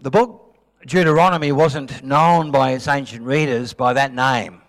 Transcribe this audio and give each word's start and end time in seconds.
the 0.00 0.10
book 0.10 0.54
Deuteronomy 0.86 1.52
wasn't 1.52 2.04
known 2.04 2.50
by 2.50 2.72
its 2.72 2.86
ancient 2.86 3.24
readers 3.24 3.72
by 3.72 3.92
that 3.94 4.14
name, 4.14 4.60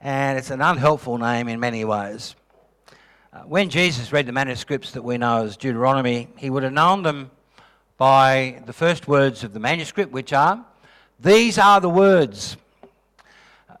and 0.00 0.38
it's 0.38 0.50
an 0.50 0.60
unhelpful 0.60 1.18
name 1.18 1.48
in 1.48 1.60
many 1.60 1.84
ways. 1.84 2.34
Uh, 3.32 3.40
when 3.40 3.68
Jesus 3.68 4.12
read 4.12 4.26
the 4.26 4.32
manuscripts 4.32 4.92
that 4.92 5.02
we 5.02 5.18
know 5.18 5.44
as 5.44 5.56
Deuteronomy, 5.56 6.28
he 6.36 6.50
would 6.50 6.62
have 6.62 6.72
known 6.72 7.02
them 7.02 7.30
by 7.98 8.62
the 8.66 8.72
first 8.72 9.08
words 9.08 9.44
of 9.44 9.52
the 9.52 9.60
manuscript, 9.60 10.10
which 10.10 10.32
are, 10.32 10.64
These 11.20 11.58
are 11.58 11.80
the 11.80 11.90
words. 11.90 12.56
Uh, 13.68 13.74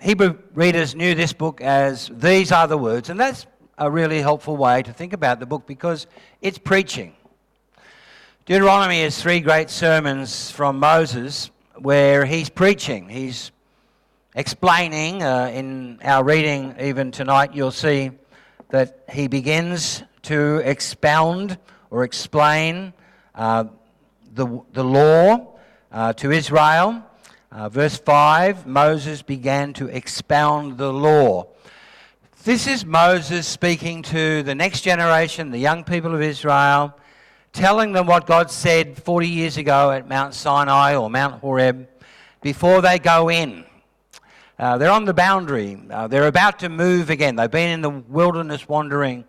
Hebrew 0.00 0.38
readers 0.54 0.94
knew 0.94 1.14
this 1.14 1.32
book 1.32 1.60
as 1.60 2.10
These 2.12 2.52
are 2.52 2.66
the 2.66 2.78
words, 2.78 3.10
and 3.10 3.20
that's 3.20 3.46
a 3.78 3.90
really 3.90 4.20
helpful 4.20 4.56
way 4.56 4.82
to 4.82 4.92
think 4.92 5.12
about 5.12 5.40
the 5.40 5.46
book 5.46 5.66
because 5.66 6.06
it's 6.40 6.58
preaching. 6.58 7.14
Deuteronomy 8.50 9.02
is 9.02 9.22
three 9.22 9.38
great 9.38 9.70
sermons 9.70 10.50
from 10.50 10.80
Moses 10.80 11.52
where 11.76 12.24
he's 12.24 12.48
preaching. 12.48 13.08
He's 13.08 13.52
explaining. 14.34 15.22
Uh, 15.22 15.52
in 15.54 16.00
our 16.02 16.24
reading, 16.24 16.74
even 16.80 17.12
tonight, 17.12 17.54
you'll 17.54 17.70
see 17.70 18.10
that 18.70 19.04
he 19.08 19.28
begins 19.28 20.02
to 20.22 20.56
expound 20.64 21.58
or 21.92 22.02
explain 22.02 22.92
uh, 23.36 23.66
the, 24.34 24.60
the 24.72 24.82
law 24.82 25.54
uh, 25.92 26.12
to 26.14 26.32
Israel. 26.32 27.04
Uh, 27.52 27.68
verse 27.68 27.98
5 27.98 28.66
Moses 28.66 29.22
began 29.22 29.72
to 29.74 29.86
expound 29.86 30.76
the 30.76 30.92
law. 30.92 31.46
This 32.42 32.66
is 32.66 32.84
Moses 32.84 33.46
speaking 33.46 34.02
to 34.02 34.42
the 34.42 34.56
next 34.56 34.80
generation, 34.80 35.52
the 35.52 35.58
young 35.58 35.84
people 35.84 36.16
of 36.16 36.20
Israel, 36.20 36.96
telling 37.52 37.92
them 37.92 38.06
what 38.06 38.26
God 38.26 38.50
said 38.50 39.02
40 39.02 39.28
years 39.28 39.56
ago 39.56 39.90
at 39.90 40.08
Mount 40.08 40.34
Sinai 40.34 40.94
or 40.94 41.10
Mount 41.10 41.40
Horeb 41.40 41.88
before 42.40 42.80
they 42.80 42.98
go 42.98 43.30
in. 43.30 43.64
Uh, 44.58 44.78
they're 44.78 44.90
on 44.90 45.04
the 45.04 45.14
boundary. 45.14 45.80
Uh, 45.90 46.06
they're 46.06 46.26
about 46.26 46.58
to 46.60 46.68
move 46.68 47.10
again. 47.10 47.36
They've 47.36 47.50
been 47.50 47.70
in 47.70 47.80
the 47.80 47.90
wilderness 47.90 48.68
wandering, 48.68 49.24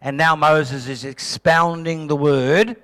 and 0.00 0.16
now 0.16 0.36
Moses 0.36 0.88
is 0.88 1.04
expounding 1.04 2.06
the 2.06 2.16
word, 2.16 2.76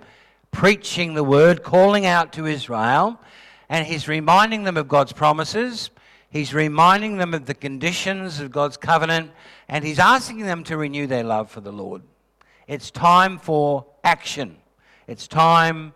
preaching 0.51 1.15
the 1.15 1.25
word, 1.25 1.63
calling 1.63 2.07
out 2.07 2.33
to 2.33 2.47
Israel, 2.47 3.21
and 3.69 3.87
he's 3.87 4.09
reminding 4.09 4.65
them 4.65 4.77
of 4.77 4.89
God's 4.89 5.13
promises. 5.13 5.91
He's 6.31 6.55
reminding 6.55 7.19
them 7.19 7.35
of 7.35 7.47
the 7.47 7.55
conditions 7.55 8.41
of 8.41 8.51
God's 8.51 8.77
covenant, 8.77 9.33
and 9.69 9.85
he's 9.85 9.99
asking 9.99 10.39
them 10.39 10.65
to 10.65 10.77
renew 10.77 11.07
their 11.07 11.25
love 11.25 11.51
for 11.51 11.61
the 11.61 11.73
Lord. 11.73 12.03
It's 12.67 12.91
time 12.91 13.39
for 13.39 13.85
action. 14.03 14.57
It's 15.11 15.27
time 15.27 15.93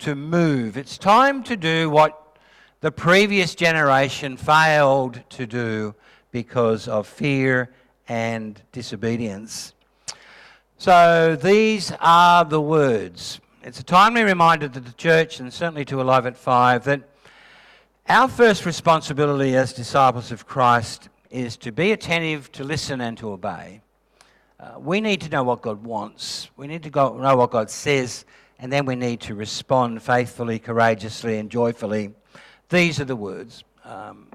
to 0.00 0.14
move. 0.14 0.76
It's 0.76 0.98
time 0.98 1.42
to 1.44 1.56
do 1.56 1.88
what 1.88 2.36
the 2.82 2.92
previous 2.92 3.54
generation 3.54 4.36
failed 4.36 5.22
to 5.30 5.46
do 5.46 5.94
because 6.32 6.86
of 6.86 7.06
fear 7.06 7.70
and 8.08 8.60
disobedience. 8.72 9.72
So 10.76 11.34
these 11.34 11.94
are 11.98 12.44
the 12.44 12.60
words. 12.60 13.40
It's 13.62 13.80
a 13.80 13.82
timely 13.82 14.22
reminder 14.22 14.68
to 14.68 14.80
the 14.80 14.92
church 14.92 15.40
and 15.40 15.50
certainly 15.50 15.86
to 15.86 16.02
Alive 16.02 16.26
at 16.26 16.36
Five 16.36 16.84
that 16.84 17.08
our 18.06 18.28
first 18.28 18.66
responsibility 18.66 19.56
as 19.56 19.72
disciples 19.72 20.30
of 20.30 20.46
Christ 20.46 21.08
is 21.30 21.56
to 21.56 21.72
be 21.72 21.92
attentive, 21.92 22.52
to 22.52 22.64
listen, 22.64 23.00
and 23.00 23.16
to 23.16 23.30
obey. 23.30 23.80
Uh, 24.60 24.78
we 24.78 25.00
need 25.00 25.22
to 25.22 25.30
know 25.30 25.42
what 25.42 25.62
God 25.62 25.82
wants. 25.82 26.50
We 26.58 26.66
need 26.66 26.82
to 26.82 26.90
go, 26.90 27.16
know 27.16 27.36
what 27.36 27.50
God 27.50 27.70
says, 27.70 28.26
and 28.58 28.72
then 28.72 28.86
we 28.86 28.96
need 28.96 29.20
to 29.22 29.34
respond 29.34 30.02
faithfully, 30.02 30.58
courageously, 30.58 31.38
and 31.38 31.50
joyfully 31.50 32.14
these 32.68 33.00
are 33.00 33.06
the 33.06 33.16
words. 33.16 33.64
Um, 33.84 34.26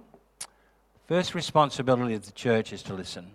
first 1.07 1.35
responsibility 1.35 2.15
of 2.15 2.25
the 2.25 2.31
church 2.31 2.73
is 2.73 2.81
to 2.83 2.93
listen. 2.95 3.31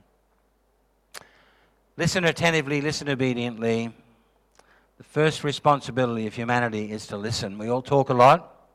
Listen 1.97 2.25
attentively, 2.25 2.81
listen 2.81 3.09
obediently. 3.09 3.93
The 4.97 5.05
first 5.05 5.45
responsibility 5.45 6.27
of 6.27 6.35
humanity 6.35 6.91
is 6.91 7.07
to 7.09 7.17
listen. 7.17 7.59
We 7.59 7.69
all 7.69 7.83
talk 7.83 8.09
a 8.09 8.15
lot, 8.15 8.69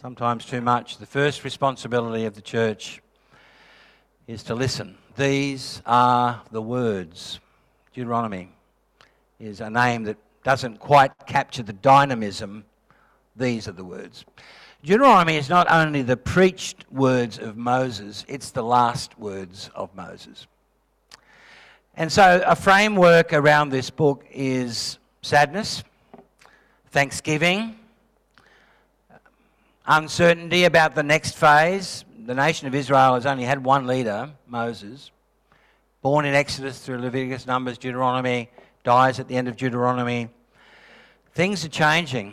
sometimes 0.00 0.46
too 0.46 0.62
much. 0.62 0.96
The 0.96 1.04
first 1.04 1.44
responsibility 1.44 2.24
of 2.24 2.34
the 2.34 2.42
church 2.42 3.02
is 4.26 4.42
to 4.44 4.54
listen. 4.54 4.96
These 5.16 5.82
are 5.84 6.40
the 6.50 6.62
words. 6.62 7.38
Deuteronomy 7.92 8.48
is 9.38 9.60
a 9.60 9.68
name 9.68 10.04
that 10.04 10.16
doesn't 10.44 10.78
quite 10.78 11.12
capture 11.26 11.62
the 11.62 11.72
dynamism. 11.72 12.64
These 13.36 13.68
are 13.68 13.72
the 13.72 13.84
words. 13.84 14.24
Deuteronomy 14.82 15.36
is 15.36 15.50
not 15.50 15.70
only 15.70 16.02
the 16.02 16.16
preached 16.16 16.90
words 16.90 17.38
of 17.38 17.56
Moses, 17.56 18.24
it's 18.28 18.50
the 18.50 18.62
last 18.62 19.18
words 19.18 19.70
of 19.74 19.94
Moses. 19.94 20.46
And 21.94 22.10
so, 22.10 22.42
a 22.46 22.56
framework 22.56 23.34
around 23.34 23.68
this 23.68 23.90
book 23.90 24.24
is 24.32 24.98
sadness, 25.20 25.84
thanksgiving, 26.90 27.76
uncertainty 29.86 30.64
about 30.64 30.94
the 30.94 31.02
next 31.02 31.36
phase. 31.36 32.04
The 32.24 32.34
nation 32.34 32.66
of 32.68 32.74
Israel 32.74 33.14
has 33.14 33.26
only 33.26 33.44
had 33.44 33.62
one 33.62 33.86
leader, 33.86 34.30
Moses, 34.46 35.10
born 36.00 36.24
in 36.24 36.34
Exodus 36.34 36.78
through 36.78 36.98
Leviticus, 37.00 37.46
Numbers, 37.46 37.76
Deuteronomy, 37.76 38.48
dies 38.84 39.20
at 39.20 39.28
the 39.28 39.36
end 39.36 39.48
of 39.48 39.56
Deuteronomy. 39.56 40.28
Things 41.34 41.64
are 41.64 41.68
changing. 41.68 42.32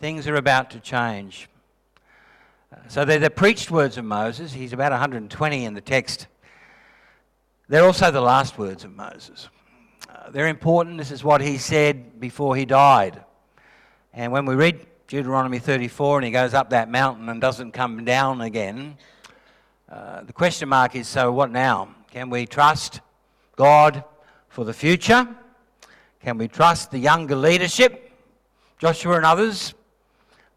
Things 0.00 0.26
are 0.28 0.36
about 0.36 0.70
to 0.70 0.80
change. 0.80 1.48
So 2.88 3.04
they're 3.04 3.18
the 3.18 3.30
preached 3.30 3.70
words 3.70 3.96
of 3.98 4.04
Moses. 4.04 4.52
He's 4.52 4.72
about 4.72 4.92
120 4.92 5.64
in 5.64 5.74
the 5.74 5.80
text. 5.80 6.26
They're 7.68 7.84
also 7.84 8.10
the 8.10 8.20
last 8.20 8.58
words 8.58 8.84
of 8.84 8.94
Moses. 8.94 9.48
Uh, 10.08 10.30
they're 10.30 10.48
important. 10.48 10.98
This 10.98 11.10
is 11.10 11.24
what 11.24 11.40
he 11.40 11.58
said 11.58 12.20
before 12.20 12.56
he 12.56 12.64
died. 12.64 13.22
And 14.12 14.32
when 14.32 14.44
we 14.44 14.54
read 14.54 14.86
Deuteronomy 15.08 15.58
34 15.58 16.18
and 16.18 16.24
he 16.26 16.30
goes 16.30 16.54
up 16.54 16.70
that 16.70 16.90
mountain 16.90 17.28
and 17.28 17.40
doesn't 17.40 17.72
come 17.72 18.04
down 18.04 18.40
again, 18.40 18.96
uh, 19.90 20.22
the 20.22 20.32
question 20.32 20.68
mark 20.68 20.94
is 20.94 21.08
so 21.08 21.32
what 21.32 21.50
now? 21.50 21.94
Can 22.10 22.30
we 22.30 22.46
trust 22.46 23.00
God 23.56 24.04
for 24.54 24.64
the 24.64 24.72
future? 24.72 25.26
Can 26.22 26.38
we 26.38 26.46
trust 26.46 26.92
the 26.92 26.98
younger 26.98 27.34
leadership, 27.34 28.12
Joshua 28.78 29.16
and 29.16 29.26
others? 29.26 29.74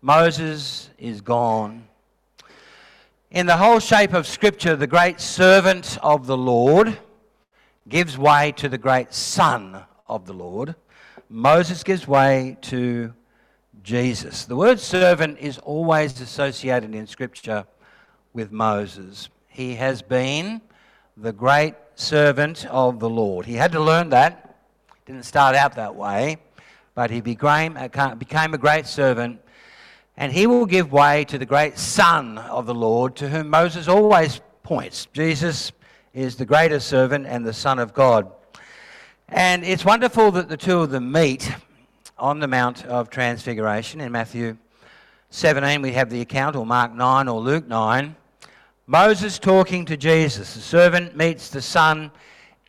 Moses 0.04 0.92
is 1.00 1.20
gone. 1.20 1.88
In 3.32 3.48
the 3.48 3.58
whole 3.58 3.80
shape 3.80 4.14
of 4.14 4.28
Scripture, 4.28 4.76
the 4.76 4.86
great 4.86 5.20
servant 5.20 5.98
of 6.04 6.28
the 6.28 6.38
Lord 6.38 7.00
gives 7.90 8.20
way 8.20 8.52
to 8.58 8.70
the 8.70 8.78
great 8.78 9.16
son 9.16 9.84
of 10.08 10.28
the 10.28 10.34
Lord. 10.34 10.76
Moses 11.28 11.84
gives 11.84 12.08
way 12.08 12.56
to 12.62 13.12
Jesus. 13.82 14.46
The 14.46 14.56
word 14.56 14.80
servant 14.80 15.40
is 15.40 15.58
always 15.58 16.22
associated 16.22 16.94
in 16.94 17.08
Scripture 17.08 17.66
with 18.32 18.52
Moses. 18.52 19.30
He 19.48 19.74
has 19.74 20.04
been 20.04 20.62
the 21.18 21.34
great 21.34 21.74
servant 22.00 22.66
of 22.68 23.00
the 23.00 23.10
Lord. 23.10 23.46
He 23.46 23.56
had 23.56 23.72
to 23.74 23.80
learn 23.80 24.10
that. 24.10 24.56
Didn't 25.06 25.24
start 25.24 25.56
out 25.56 25.76
that 25.76 25.96
way, 25.96 26.38
but 26.96 27.12
he 27.12 27.22
became, 27.22 27.78
a 27.78 28.58
great 28.58 28.88
servant 28.88 29.42
and 30.18 30.34
he 30.34 30.48
will 30.48 30.66
give 30.66 30.92
way 30.92 31.24
to 31.26 31.38
the 31.38 31.46
great 31.46 31.78
Son 31.78 32.40
of 32.40 32.66
the 32.66 32.74
Lord, 32.74 33.16
to 33.18 33.30
whom 33.30 33.50
Moses 33.50 33.88
always 33.88 34.42
points. 34.64 35.08
Jesus 35.14 35.72
is 36.12 36.36
the 36.36 36.46
greatest 36.46 36.88
servant 36.88 37.28
and 37.28 37.46
the 37.46 37.54
Son 37.54 37.78
of 37.78 37.94
God. 37.94 38.32
And 39.30 39.64
it's 39.64 39.86
wonderful 39.86 40.32
that 40.32 40.50
the 40.50 40.58
two 40.58 40.80
of 40.80 40.90
them 40.90 41.12
meet 41.12 41.54
on 42.18 42.40
the 42.40 42.48
Mount 42.48 42.84
of 42.88 43.12
Transfiguration 43.12 44.02
in 44.02 44.12
Matthew 44.12 44.58
17. 45.30 45.84
We 45.84 45.94
have 45.94 46.10
the 46.10 46.22
account, 46.22 46.56
or 46.56 46.66
Mark 46.66 46.96
9, 46.96 47.28
or 47.28 47.40
Luke 47.40 47.68
9. 47.68 48.16
Moses 48.88 49.38
talking 49.38 49.86
to 49.86 49.98
Jesus. 49.98 50.56
The 50.56 50.62
servant 50.62 51.16
meets 51.16 51.50
the 51.50 51.62
Son 51.62 52.10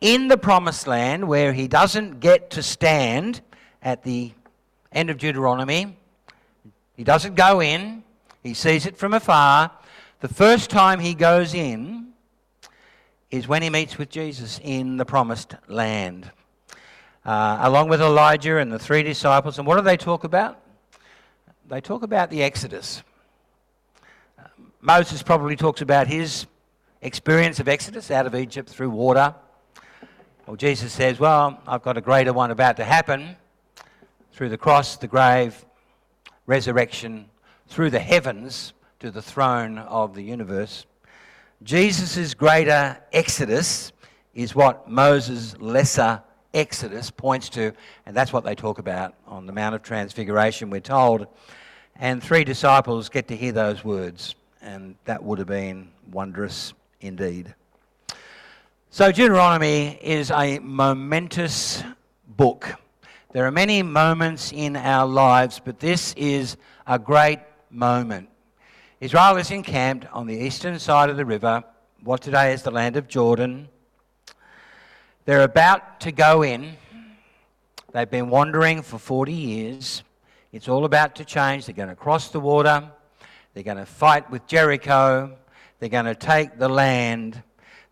in 0.01 0.27
the 0.27 0.37
promised 0.37 0.85
land 0.85 1.27
where 1.27 1.53
he 1.53 1.67
doesn't 1.67 2.19
get 2.19 2.51
to 2.51 2.61
stand 2.61 3.41
at 3.81 4.03
the 4.03 4.33
end 4.91 5.09
of 5.09 5.17
Deuteronomy 5.17 5.95
he 6.99 7.05
doesn't 7.05 7.35
go 7.35 7.61
in, 7.61 8.03
he 8.43 8.53
sees 8.53 8.85
it 8.85 8.97
from 8.97 9.13
afar. 9.13 9.71
The 10.19 10.27
first 10.27 10.69
time 10.69 10.99
he 10.99 11.13
goes 11.13 11.53
in 11.53 12.09
is 13.31 13.47
when 13.47 13.61
he 13.61 13.69
meets 13.69 13.97
with 13.97 14.09
Jesus 14.09 14.59
in 14.61 14.97
the 14.97 15.05
promised 15.05 15.55
land, 15.69 16.29
uh, 17.23 17.59
along 17.61 17.87
with 17.87 18.01
Elijah 18.01 18.57
and 18.57 18.69
the 18.69 18.77
three 18.77 19.01
disciples. 19.01 19.57
And 19.57 19.65
what 19.65 19.77
do 19.77 19.81
they 19.81 19.95
talk 19.95 20.25
about? 20.25 20.59
They 21.69 21.79
talk 21.79 22.03
about 22.03 22.31
the 22.31 22.43
Exodus. 22.43 23.01
Moses 24.81 25.21
probably 25.21 25.57
talks 25.57 25.81
about 25.81 26.07
his 26.07 26.45
experience 27.01 27.59
of 27.59 27.67
Exodus 27.67 28.11
out 28.11 28.25
of 28.25 28.33
Egypt 28.33 28.69
through 28.69 28.89
water. 28.89 29.35
Well, 30.47 30.55
Jesus 30.55 30.93
says, 30.93 31.19
Well, 31.19 31.61
I've 31.67 31.83
got 31.83 31.97
a 31.97 32.01
greater 32.01 32.31
one 32.31 32.49
about 32.49 32.77
to 32.77 32.85
happen 32.85 33.35
through 34.31 34.47
the 34.47 34.57
cross, 34.57 34.95
the 34.95 35.07
grave, 35.07 35.65
resurrection 36.45 37.29
through 37.67 37.89
the 37.89 37.99
heavens 37.99 38.71
to 39.01 39.11
the 39.11 39.21
throne 39.21 39.79
of 39.79 40.15
the 40.15 40.23
universe. 40.23 40.85
Jesus' 41.61 42.33
greater 42.33 42.97
exodus 43.11 43.91
is 44.33 44.55
what 44.55 44.89
Moses' 44.89 45.57
lesser 45.59 46.23
exodus 46.53 47.11
points 47.11 47.49
to, 47.49 47.73
and 48.05 48.15
that's 48.15 48.31
what 48.31 48.45
they 48.45 48.55
talk 48.55 48.79
about 48.79 49.13
on 49.27 49.45
the 49.45 49.51
Mount 49.51 49.75
of 49.75 49.83
Transfiguration, 49.83 50.69
we're 50.69 50.79
told. 50.79 51.27
And 51.97 52.23
three 52.23 52.45
disciples 52.45 53.09
get 53.09 53.27
to 53.27 53.35
hear 53.35 53.51
those 53.51 53.83
words, 53.83 54.35
and 54.61 54.95
that 55.05 55.23
would 55.23 55.39
have 55.39 55.47
been 55.47 55.89
wondrous 56.11 56.73
indeed. 57.01 57.53
So, 58.89 59.11
Deuteronomy 59.11 59.99
is 60.01 60.31
a 60.31 60.59
momentous 60.59 61.83
book. 62.27 62.73
There 63.31 63.45
are 63.45 63.51
many 63.51 63.83
moments 63.83 64.51
in 64.51 64.75
our 64.75 65.05
lives, 65.05 65.61
but 65.63 65.79
this 65.79 66.13
is 66.17 66.57
a 66.87 66.97
great 66.97 67.39
moment. 67.69 68.29
Israel 68.99 69.37
is 69.37 69.51
encamped 69.51 70.07
on 70.11 70.25
the 70.25 70.35
eastern 70.35 70.79
side 70.79 71.09
of 71.09 71.17
the 71.17 71.25
river, 71.25 71.63
what 72.03 72.21
today 72.21 72.53
is 72.53 72.63
the 72.63 72.71
land 72.71 72.97
of 72.97 73.07
Jordan. 73.07 73.69
They're 75.25 75.43
about 75.43 75.99
to 76.01 76.11
go 76.11 76.41
in. 76.41 76.75
They've 77.93 78.09
been 78.09 78.29
wandering 78.29 78.81
for 78.81 78.97
40 78.97 79.31
years. 79.31 80.03
It's 80.51 80.67
all 80.67 80.85
about 80.85 81.15
to 81.15 81.25
change. 81.25 81.67
They're 81.67 81.75
going 81.75 81.89
to 81.89 81.95
cross 81.95 82.29
the 82.29 82.39
water. 82.39 82.91
They're 83.53 83.63
going 83.63 83.77
to 83.77 83.85
fight 83.85 84.29
with 84.29 84.45
Jericho. 84.47 85.35
They're 85.79 85.89
going 85.89 86.05
to 86.05 86.15
take 86.15 86.57
the 86.57 86.69
land. 86.69 87.41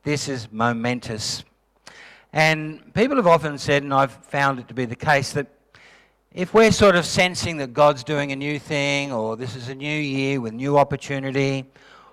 This 0.03 0.29
is 0.29 0.51
momentous. 0.51 1.43
And 2.31 2.93
people 2.93 3.17
have 3.17 3.27
often 3.27 3.57
said, 3.57 3.83
and 3.83 3.93
I've 3.93 4.11
found 4.11 4.59
it 4.59 4.67
to 4.67 4.73
be 4.73 4.85
the 4.85 4.95
case, 4.95 5.33
that 5.33 5.47
if 6.33 6.53
we're 6.53 6.71
sort 6.71 6.95
of 6.95 7.05
sensing 7.05 7.57
that 7.57 7.73
God's 7.73 8.03
doing 8.03 8.31
a 8.31 8.35
new 8.35 8.59
thing, 8.59 9.11
or 9.11 9.35
this 9.35 9.55
is 9.55 9.69
a 9.69 9.75
new 9.75 9.99
year 9.99 10.39
with 10.39 10.53
new 10.53 10.77
opportunity, 10.77 11.65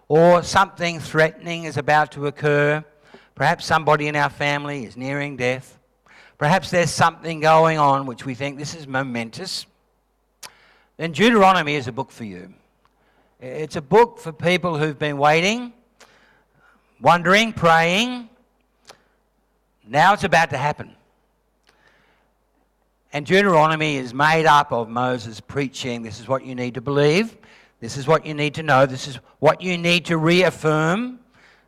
or 0.09 0.43
something 0.43 0.99
threatening 0.99 1.65
is 1.65 1.77
about 1.77 2.13
to 2.13 2.27
occur, 2.27 2.83
perhaps 3.35 3.67
somebody 3.67 4.07
in 4.07 4.17
our 4.17 4.31
family 4.31 4.85
is 4.85 4.97
nearing 4.97 5.37
death, 5.37 5.79
perhaps 6.39 6.71
there's 6.71 6.91
something 6.91 7.41
going 7.41 7.79
on 7.79 8.07
which 8.07 8.25
we 8.25 8.35
think 8.35 8.59
this 8.59 8.75
is 8.75 8.87
momentous, 8.87 9.67
then 10.97 11.13
Deuteronomy 11.13 11.75
is 11.75 11.89
a 11.89 11.93
book 11.93 12.11
for 12.11 12.25
you. 12.25 12.55
It's 13.47 13.77
a 13.77 13.83
book 13.83 14.19
for 14.19 14.33
people 14.33 14.79
who've 14.79 14.99
been 14.99 15.19
waiting, 15.19 15.75
wondering, 16.99 17.53
praying. 17.53 18.31
Now 19.87 20.15
it's 20.15 20.25
about 20.25 20.49
to 20.49 20.57
happen. 20.57 20.95
And 23.13 23.27
Deuteronomy 23.27 23.97
is 23.97 24.15
made 24.15 24.47
up 24.47 24.73
of 24.73 24.89
Moses 24.89 25.41
preaching 25.41 26.01
this 26.01 26.21
is 26.21 26.27
what 26.27 26.47
you 26.47 26.55
need 26.55 26.73
to 26.73 26.81
believe, 26.81 27.37
this 27.81 27.99
is 27.99 28.07
what 28.07 28.25
you 28.25 28.33
need 28.33 28.55
to 28.55 28.63
know, 28.63 28.87
this 28.87 29.07
is 29.07 29.17
what 29.41 29.61
you 29.61 29.77
need 29.77 30.07
to 30.07 30.17
reaffirm, 30.17 31.19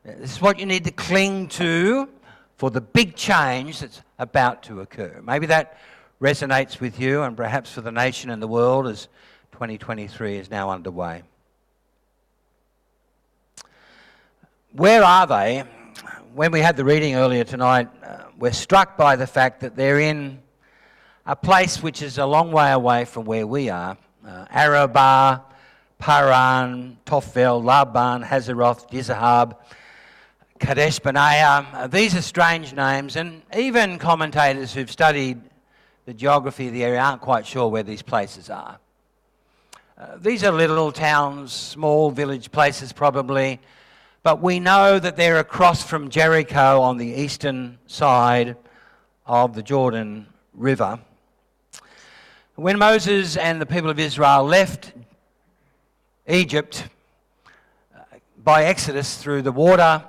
this 0.03 0.33
is 0.33 0.41
what 0.41 0.59
you 0.59 0.65
need 0.65 0.85
to 0.85 0.93
cling 0.93 1.47
to 1.49 2.09
for 2.57 2.71
the 2.71 2.81
big 2.81 3.17
change 3.17 3.81
that's 3.81 4.01
about 4.19 4.63
to 4.63 4.81
occur. 4.81 5.21
Maybe 5.23 5.45
that 5.49 5.77
resonates 6.23 6.81
with 6.81 6.99
you 6.99 7.21
and 7.21 7.37
perhaps 7.37 7.71
for 7.71 7.83
the 7.83 7.93
nation 7.93 8.31
and 8.31 8.41
the 8.41 8.49
world 8.49 8.87
as 8.87 9.09
2023 9.53 10.39
is 10.39 10.51
now 10.51 10.71
underway. 10.71 11.23
Where 14.73 15.03
are 15.03 15.27
they? 15.27 15.65
When 16.35 16.53
we 16.53 16.61
had 16.61 16.77
the 16.77 16.85
reading 16.85 17.15
earlier 17.15 17.45
tonight, 17.45 17.89
uh, 18.03 18.25
we're 18.39 18.53
struck 18.53 18.97
by 18.97 19.17
the 19.17 19.27
fact 19.27 19.61
that 19.61 19.75
they're 19.75 20.01
in 20.01 20.43
a 21.25 21.35
place 21.35 21.83
which 21.83 22.03
is 22.03 22.19
a 22.19 22.27
long 22.27 22.53
way 22.53 22.73
away 22.73 23.07
from 23.07 23.25
where 23.25 23.47
we 23.47 23.71
are. 23.71 23.97
Uh, 24.27 24.45
Arabah, 24.51 25.41
Paran, 25.99 26.99
Tophel, 27.07 27.65
Laban, 27.65 28.23
Hazeroth, 28.23 28.91
Dizahab, 28.91 29.57
Kadesh 30.59 30.99
Barnea. 30.99 31.67
Uh, 31.73 31.87
these 31.87 32.15
are 32.15 32.21
strange 32.21 32.75
names, 32.75 33.17
and 33.17 33.41
even 33.57 33.99
commentators 33.99 34.75
who've 34.75 34.91
studied 34.91 35.41
the 36.05 36.13
geography 36.13 36.67
of 36.67 36.75
the 36.75 36.85
area 36.85 37.01
aren't 37.01 37.23
quite 37.23 37.47
sure 37.47 37.69
where 37.69 37.83
these 37.83 38.03
places 38.03 38.51
are. 38.51 38.79
Uh, 39.97 40.17
these 40.19 40.45
are 40.45 40.53
little 40.53 40.93
towns, 40.93 41.53
small 41.53 42.11
village 42.11 42.53
places 42.53 42.93
probably, 42.93 43.59
but 44.27 44.43
we 44.43 44.59
know 44.59 44.99
that 44.99 45.15
they're 45.15 45.39
across 45.39 45.85
from 45.85 46.11
Jericho 46.11 46.81
on 46.81 46.97
the 46.97 47.07
eastern 47.07 47.79
side 47.87 48.57
of 49.25 49.55
the 49.55 49.63
Jordan 49.63 50.27
River. 50.53 50.99
When 52.57 52.77
Moses 52.77 53.37
and 53.37 53.61
the 53.61 53.67
people 53.67 53.89
of 53.89 54.01
Israel 54.01 54.43
left 54.43 54.95
Egypt 56.27 56.89
uh, 57.95 58.01
by 58.43 58.65
Exodus 58.65 59.17
through 59.17 59.43
the 59.43 59.53
water, 59.53 60.03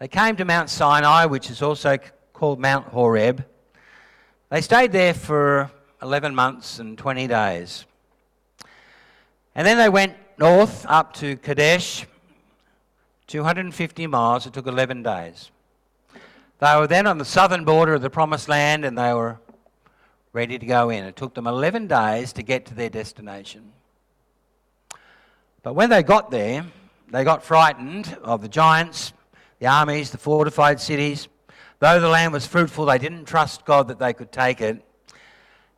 they 0.00 0.08
came 0.08 0.34
to 0.34 0.44
Mount 0.44 0.68
Sinai, 0.68 1.26
which 1.26 1.48
is 1.48 1.62
also 1.62 1.98
called 2.32 2.58
Mount 2.58 2.88
Horeb. 2.88 3.44
They 4.50 4.60
stayed 4.60 4.90
there 4.90 5.14
for 5.14 5.70
11 6.02 6.34
months 6.34 6.80
and 6.80 6.98
20 6.98 7.28
days. 7.28 7.84
And 9.54 9.64
then 9.64 9.78
they 9.78 9.88
went 9.88 10.16
north 10.36 10.84
up 10.88 11.12
to 11.18 11.36
Kadesh, 11.36 12.06
250 13.26 14.06
miles. 14.06 14.46
It 14.46 14.52
took 14.52 14.66
11 14.66 15.02
days. 15.02 15.50
They 16.58 16.76
were 16.76 16.86
then 16.86 17.06
on 17.06 17.18
the 17.18 17.24
southern 17.24 17.64
border 17.64 17.94
of 17.94 18.02
the 18.02 18.10
Promised 18.10 18.48
Land 18.48 18.84
and 18.84 18.96
they 18.96 19.12
were 19.12 19.38
ready 20.32 20.58
to 20.58 20.66
go 20.66 20.90
in. 20.90 21.04
It 21.04 21.16
took 21.16 21.34
them 21.34 21.46
11 21.46 21.88
days 21.88 22.32
to 22.34 22.42
get 22.42 22.66
to 22.66 22.74
their 22.74 22.90
destination. 22.90 23.72
But 25.62 25.74
when 25.74 25.90
they 25.90 26.02
got 26.02 26.30
there, 26.30 26.64
they 27.10 27.24
got 27.24 27.44
frightened 27.44 28.16
of 28.22 28.42
the 28.42 28.48
giants, 28.48 29.12
the 29.58 29.66
armies, 29.66 30.10
the 30.10 30.18
fortified 30.18 30.80
cities. 30.80 31.28
Though 31.78 32.00
the 32.00 32.08
land 32.08 32.32
was 32.32 32.46
fruitful, 32.46 32.86
they 32.86 32.98
didn't 32.98 33.26
trust 33.26 33.64
God 33.64 33.88
that 33.88 33.98
they 33.98 34.12
could 34.12 34.32
take 34.32 34.60
it. 34.60 34.84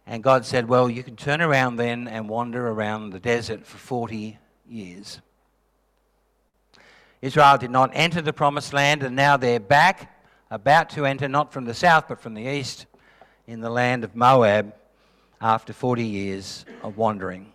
And 0.06 0.22
God 0.22 0.44
said, 0.44 0.68
Well, 0.68 0.90
you 0.90 1.02
can 1.02 1.16
turn 1.16 1.40
around 1.40 1.76
then 1.76 2.08
and 2.08 2.28
wander 2.28 2.68
around 2.68 3.10
the 3.10 3.20
desert 3.20 3.66
for 3.66 3.78
40 3.78 4.38
years. 4.68 5.20
Israel 7.24 7.56
did 7.56 7.70
not 7.70 7.90
enter 7.94 8.20
the 8.20 8.34
promised 8.34 8.74
land, 8.74 9.02
and 9.02 9.16
now 9.16 9.38
they're 9.38 9.58
back, 9.58 10.14
about 10.50 10.90
to 10.90 11.06
enter, 11.06 11.26
not 11.26 11.54
from 11.54 11.64
the 11.64 11.72
south, 11.72 12.04
but 12.06 12.20
from 12.20 12.34
the 12.34 12.42
east, 12.42 12.84
in 13.46 13.62
the 13.62 13.70
land 13.70 14.04
of 14.04 14.14
Moab 14.14 14.74
after 15.40 15.72
40 15.72 16.04
years 16.04 16.66
of 16.82 16.98
wandering. 16.98 17.50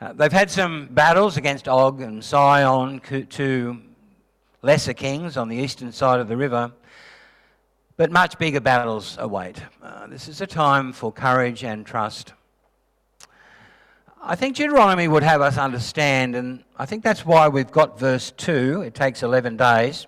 Uh, 0.00 0.12
they've 0.12 0.32
had 0.32 0.52
some 0.52 0.86
battles 0.92 1.36
against 1.36 1.66
Og 1.66 2.00
and 2.00 2.22
Sihon, 2.22 3.00
two 3.28 3.80
lesser 4.62 4.94
kings 4.94 5.36
on 5.36 5.48
the 5.48 5.56
eastern 5.56 5.90
side 5.90 6.20
of 6.20 6.28
the 6.28 6.36
river, 6.36 6.70
but 7.96 8.12
much 8.12 8.38
bigger 8.38 8.60
battles 8.60 9.16
await. 9.18 9.60
Uh, 9.82 10.06
this 10.06 10.28
is 10.28 10.40
a 10.40 10.46
time 10.46 10.92
for 10.92 11.12
courage 11.12 11.64
and 11.64 11.84
trust. 11.84 12.34
I 14.22 14.36
think 14.36 14.56
Deuteronomy 14.56 15.08
would 15.08 15.22
have 15.22 15.40
us 15.40 15.56
understand, 15.56 16.36
and 16.36 16.62
I 16.78 16.84
think 16.84 17.02
that's 17.02 17.24
why 17.24 17.48
we've 17.48 17.70
got 17.70 17.98
verse 17.98 18.32
2. 18.32 18.82
It 18.82 18.94
takes 18.94 19.22
11 19.22 19.56
days 19.56 20.06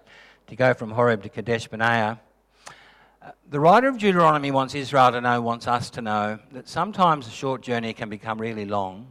to 0.49 0.55
go 0.55 0.75
from 0.75 0.91
Horeb 0.91 1.23
to 1.23 1.31
Kadesh 1.31 1.67
Barnea. 1.67 2.21
Uh, 3.23 3.31
the 3.49 3.59
writer 3.59 3.89
of 3.89 3.97
Deuteronomy 3.97 4.51
wants 4.51 4.75
Israel 4.75 5.13
to 5.13 5.21
know, 5.23 5.41
wants 5.41 5.67
us 5.67 5.89
to 5.91 6.03
know, 6.03 6.39
that 6.53 6.69
sometimes 6.69 7.27
a 7.27 7.31
short 7.31 7.63
journey 7.63 7.95
can 7.95 8.11
become 8.11 8.39
really 8.39 8.67
long 8.67 9.07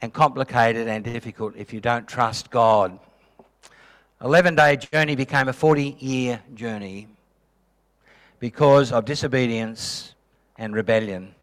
and 0.00 0.10
complicated 0.10 0.88
and 0.88 1.04
difficult 1.04 1.54
if 1.54 1.74
you 1.74 1.82
don't 1.82 2.08
trust 2.08 2.50
God. 2.50 2.98
11 4.24 4.54
day 4.54 4.76
journey 4.76 5.16
became 5.16 5.48
a 5.48 5.52
40 5.52 5.98
year 5.98 6.40
journey 6.54 7.08
because 8.38 8.90
of 8.90 9.04
disobedience 9.04 10.14
and 10.56 10.74
rebellion. 10.74 11.34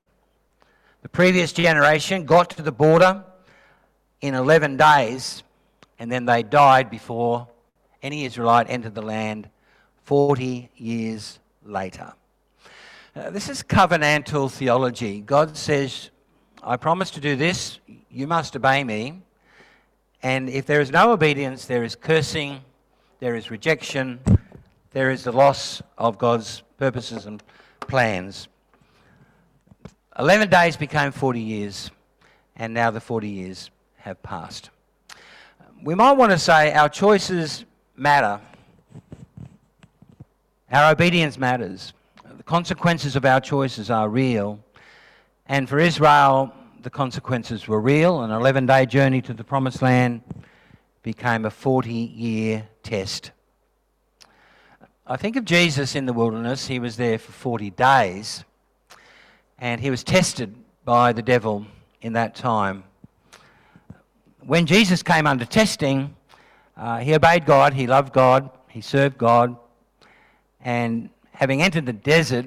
The 1.01 1.09
previous 1.09 1.53
generation 1.53 2.25
got 2.25 2.49
to 2.51 2.61
the 2.61 2.73
border 2.73 3.23
in 4.19 4.33
11 4.33 4.75
days 4.75 5.43
and 5.97 6.11
then 6.11 6.25
they 6.25 6.43
died 6.43 6.89
before 6.89 7.47
any 8.03 8.25
Israelite 8.25 8.69
entered 8.69 8.95
the 8.95 9.01
land 9.01 9.49
40 10.03 10.69
years 10.75 11.39
later. 11.65 12.13
Uh, 13.15 13.29
this 13.29 13.49
is 13.49 13.63
covenantal 13.63 14.51
theology. 14.51 15.21
God 15.21 15.55
says, 15.55 16.09
I 16.61 16.75
promise 16.75 17.11
to 17.11 17.21
do 17.21 17.35
this, 17.35 17.79
you 18.09 18.27
must 18.27 18.55
obey 18.55 18.83
me. 18.83 19.21
And 20.21 20.49
if 20.49 20.65
there 20.65 20.81
is 20.81 20.91
no 20.91 21.13
obedience, 21.13 21.65
there 21.65 21.83
is 21.85 21.95
cursing, 21.95 22.59
there 23.19 23.35
is 23.35 23.49
rejection, 23.49 24.19
there 24.91 25.11
is 25.11 25.23
the 25.23 25.31
loss 25.31 25.81
of 25.97 26.17
God's 26.17 26.61
purposes 26.77 27.25
and 27.25 27.41
plans. 27.79 28.49
11 30.19 30.49
days 30.49 30.75
became 30.75 31.13
40 31.13 31.39
years, 31.39 31.91
and 32.57 32.73
now 32.73 32.91
the 32.91 32.99
40 32.99 33.29
years 33.29 33.71
have 33.99 34.21
passed. 34.21 34.69
We 35.81 35.95
might 35.95 36.11
want 36.11 36.33
to 36.33 36.37
say 36.37 36.73
our 36.73 36.89
choices 36.89 37.63
matter, 37.95 38.41
our 40.69 40.91
obedience 40.91 41.37
matters, 41.37 41.93
the 42.35 42.43
consequences 42.43 43.15
of 43.15 43.23
our 43.23 43.39
choices 43.39 43.89
are 43.89 44.09
real, 44.09 44.59
And 45.47 45.67
for 45.67 45.79
Israel, 45.79 46.53
the 46.83 46.91
consequences 46.91 47.67
were 47.67 47.79
real. 47.79 48.21
An 48.21 48.29
11 48.29 48.67
day 48.67 48.85
journey 48.85 49.21
to 49.21 49.33
the 49.33 49.43
promised 49.43 49.81
land 49.81 50.21
became 51.01 51.45
a 51.45 51.49
40 51.49 51.91
year 51.91 52.67
test. 52.83 53.31
I 55.07 55.17
think 55.17 55.37
of 55.37 55.45
Jesus 55.45 55.95
in 55.95 56.05
the 56.05 56.13
wilderness. 56.13 56.67
He 56.67 56.77
was 56.77 56.97
there 56.97 57.17
for 57.17 57.31
40 57.31 57.71
days 57.71 58.43
and 59.59 59.79
he 59.79 59.89
was 59.89 60.03
tested 60.03 60.55
by 60.85 61.13
the 61.13 61.21
devil 61.21 61.65
in 62.01 62.13
that 62.13 62.35
time. 62.35 62.83
When 64.41 64.65
Jesus 64.65 65.03
came 65.03 65.27
under 65.27 65.45
testing, 65.45 66.15
uh, 66.75 66.99
he 66.99 67.13
obeyed 67.13 67.45
God, 67.45 67.73
he 67.73 67.87
loved 67.87 68.13
God, 68.13 68.49
he 68.69 68.81
served 68.81 69.17
God, 69.17 69.55
and 70.61 71.09
having 71.31 71.61
entered 71.61 71.85
the 71.85 71.93
desert, 71.93 72.45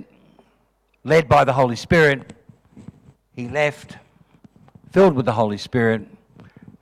led 1.04 1.28
by 1.28 1.44
the 1.44 1.52
Holy 1.52 1.76
Spirit, 1.76 2.32
he 3.34 3.48
left 3.48 3.96
filled 4.90 5.14
with 5.14 5.24
the 5.24 5.32
Holy 5.32 5.56
Spirit 5.56 6.06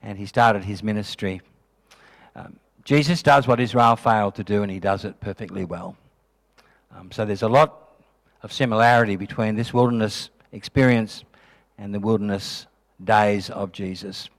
and 0.03 0.17
he 0.17 0.25
started 0.25 0.63
his 0.63 0.83
ministry. 0.83 1.41
Um, 2.35 2.57
Jesus 2.83 3.21
does 3.21 3.47
what 3.47 3.59
Israel 3.59 3.95
failed 3.95 4.35
to 4.35 4.43
do, 4.43 4.63
and 4.63 4.71
he 4.71 4.79
does 4.79 5.05
it 5.05 5.19
perfectly 5.19 5.63
well. 5.63 5.95
Um, 6.95 7.11
so 7.11 7.25
there's 7.25 7.43
a 7.43 7.47
lot 7.47 7.90
of 8.43 8.51
similarity 8.51 9.15
between 9.15 9.55
this 9.55 9.73
wilderness 9.73 10.29
experience 10.51 11.23
and 11.77 11.93
the 11.93 11.99
wilderness 11.99 12.67
days 13.03 13.49
of 13.49 13.71
Jesus. 13.71 14.29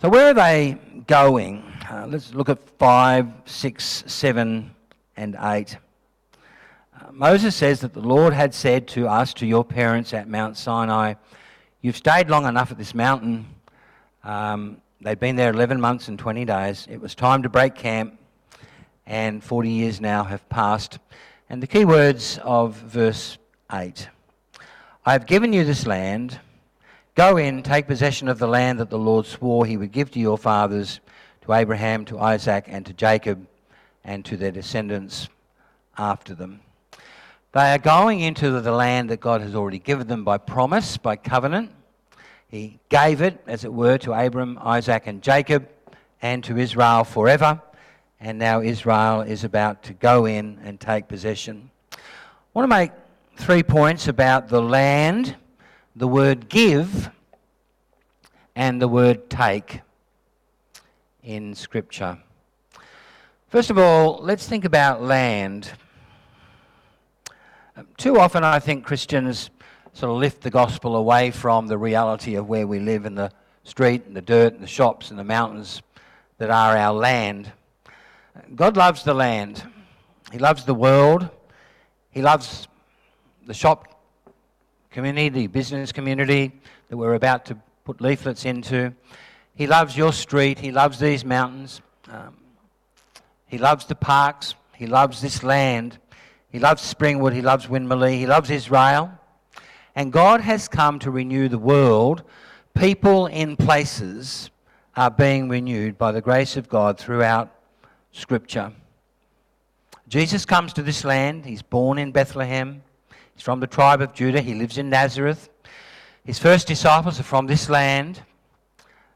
So, 0.00 0.08
where 0.08 0.30
are 0.30 0.34
they 0.34 0.78
going? 1.06 1.62
Uh, 1.88 2.06
let's 2.08 2.34
look 2.34 2.48
at 2.48 2.58
5, 2.78 3.28
6, 3.44 4.04
7, 4.06 4.74
and 5.16 5.36
8. 5.40 5.76
Uh, 7.00 7.12
Moses 7.12 7.54
says 7.54 7.80
that 7.80 7.94
the 7.94 8.00
Lord 8.00 8.32
had 8.32 8.52
said 8.54 8.88
to 8.88 9.08
us, 9.08 9.32
to 9.34 9.46
your 9.46 9.64
parents 9.64 10.12
at 10.12 10.28
Mount 10.28 10.56
Sinai, 10.56 11.14
You've 11.84 11.96
stayed 11.96 12.30
long 12.30 12.46
enough 12.46 12.70
at 12.70 12.78
this 12.78 12.94
mountain. 12.94 13.44
Um, 14.22 14.80
they'd 15.00 15.18
been 15.18 15.34
there 15.34 15.50
11 15.50 15.80
months 15.80 16.06
and 16.06 16.16
20 16.16 16.44
days. 16.44 16.86
It 16.88 17.00
was 17.00 17.16
time 17.16 17.42
to 17.42 17.48
break 17.48 17.74
camp, 17.74 18.20
and 19.04 19.42
40 19.42 19.68
years 19.68 20.00
now 20.00 20.22
have 20.22 20.48
passed. 20.48 21.00
And 21.52 21.62
the 21.62 21.66
key 21.66 21.84
words 21.84 22.40
of 22.42 22.76
verse 22.76 23.36
8 23.70 24.08
I 25.04 25.12
have 25.12 25.26
given 25.26 25.52
you 25.52 25.64
this 25.64 25.86
land. 25.86 26.40
Go 27.14 27.36
in, 27.36 27.62
take 27.62 27.86
possession 27.86 28.28
of 28.28 28.38
the 28.38 28.46
land 28.46 28.80
that 28.80 28.88
the 28.88 28.98
Lord 28.98 29.26
swore 29.26 29.66
he 29.66 29.76
would 29.76 29.92
give 29.92 30.10
to 30.12 30.18
your 30.18 30.38
fathers, 30.38 31.00
to 31.42 31.52
Abraham, 31.52 32.06
to 32.06 32.18
Isaac, 32.18 32.64
and 32.68 32.86
to 32.86 32.94
Jacob, 32.94 33.46
and 34.02 34.24
to 34.24 34.38
their 34.38 34.50
descendants 34.50 35.28
after 35.98 36.34
them. 36.34 36.60
They 37.52 37.74
are 37.74 37.78
going 37.78 38.20
into 38.20 38.58
the 38.58 38.72
land 38.72 39.10
that 39.10 39.20
God 39.20 39.42
has 39.42 39.54
already 39.54 39.78
given 39.78 40.06
them 40.06 40.24
by 40.24 40.38
promise, 40.38 40.96
by 40.96 41.16
covenant. 41.16 41.70
He 42.48 42.80
gave 42.88 43.20
it, 43.20 43.42
as 43.46 43.66
it 43.66 43.74
were, 43.74 43.98
to 43.98 44.14
Abram, 44.14 44.58
Isaac, 44.58 45.02
and 45.04 45.20
Jacob, 45.20 45.68
and 46.22 46.42
to 46.44 46.56
Israel 46.56 47.04
forever. 47.04 47.60
And 48.24 48.38
now 48.38 48.62
Israel 48.62 49.22
is 49.22 49.42
about 49.42 49.82
to 49.82 49.94
go 49.94 50.26
in 50.26 50.60
and 50.62 50.78
take 50.78 51.08
possession. 51.08 51.72
I 51.92 51.98
want 52.54 52.70
to 52.70 52.76
make 52.76 52.92
three 53.36 53.64
points 53.64 54.06
about 54.06 54.48
the 54.48 54.62
land, 54.62 55.34
the 55.96 56.06
word 56.06 56.48
give, 56.48 57.10
and 58.54 58.80
the 58.80 58.86
word 58.86 59.28
take 59.28 59.80
in 61.24 61.56
Scripture. 61.56 62.16
First 63.48 63.70
of 63.70 63.78
all, 63.78 64.20
let's 64.22 64.46
think 64.46 64.64
about 64.64 65.02
land. 65.02 65.72
Um, 67.76 67.88
too 67.98 68.20
often, 68.20 68.44
I 68.44 68.60
think 68.60 68.84
Christians 68.84 69.50
sort 69.94 70.12
of 70.12 70.18
lift 70.18 70.42
the 70.42 70.50
gospel 70.50 70.94
away 70.94 71.32
from 71.32 71.66
the 71.66 71.76
reality 71.76 72.36
of 72.36 72.48
where 72.48 72.68
we 72.68 72.78
live 72.78 73.04
in 73.04 73.16
the 73.16 73.32
street 73.64 74.06
and 74.06 74.14
the 74.14 74.22
dirt 74.22 74.54
and 74.54 74.62
the 74.62 74.68
shops 74.68 75.10
and 75.10 75.18
the 75.18 75.24
mountains 75.24 75.82
that 76.38 76.50
are 76.50 76.76
our 76.76 76.92
land. 76.92 77.50
God 78.54 78.76
loves 78.76 79.04
the 79.04 79.14
land, 79.14 79.62
He 80.30 80.38
loves 80.38 80.64
the 80.64 80.74
world, 80.74 81.28
He 82.10 82.22
loves 82.22 82.68
the 83.46 83.54
shop 83.54 84.00
community, 84.90 85.28
the 85.28 85.46
business 85.46 85.92
community 85.92 86.52
that 86.88 86.96
we're 86.96 87.14
about 87.14 87.44
to 87.46 87.58
put 87.84 88.00
leaflets 88.00 88.44
into. 88.44 88.94
He 89.54 89.66
loves 89.66 89.96
your 89.96 90.12
street, 90.12 90.58
He 90.58 90.72
loves 90.72 90.98
these 90.98 91.24
mountains, 91.24 91.80
um, 92.10 92.36
He 93.46 93.58
loves 93.58 93.86
the 93.86 93.94
parks, 93.94 94.54
He 94.74 94.86
loves 94.86 95.20
this 95.20 95.42
land. 95.42 95.98
He 96.52 96.58
loves 96.58 96.82
Springwood. 96.82 97.32
He 97.32 97.40
loves 97.40 97.66
Winmalee. 97.66 98.18
He 98.18 98.26
loves 98.26 98.50
Israel. 98.50 99.10
And 99.96 100.12
God 100.12 100.42
has 100.42 100.68
come 100.68 100.98
to 100.98 101.10
renew 101.10 101.48
the 101.48 101.58
world. 101.58 102.22
People 102.74 103.26
in 103.26 103.56
places 103.56 104.50
are 104.94 105.10
being 105.10 105.48
renewed 105.48 105.96
by 105.96 106.12
the 106.12 106.20
grace 106.20 106.58
of 106.58 106.68
God 106.68 106.98
throughout 106.98 107.50
Scripture. 108.12 108.72
Jesus 110.06 110.44
comes 110.44 110.74
to 110.74 110.82
this 110.82 111.04
land. 111.04 111.46
He's 111.46 111.62
born 111.62 111.98
in 111.98 112.12
Bethlehem. 112.12 112.82
He's 113.34 113.42
from 113.42 113.60
the 113.60 113.66
tribe 113.66 114.02
of 114.02 114.12
Judah. 114.12 114.42
He 114.42 114.54
lives 114.54 114.76
in 114.76 114.90
Nazareth. 114.90 115.48
His 116.24 116.38
first 116.38 116.68
disciples 116.68 117.18
are 117.18 117.24
from 117.24 117.46
this 117.46 117.70
land. 117.70 118.20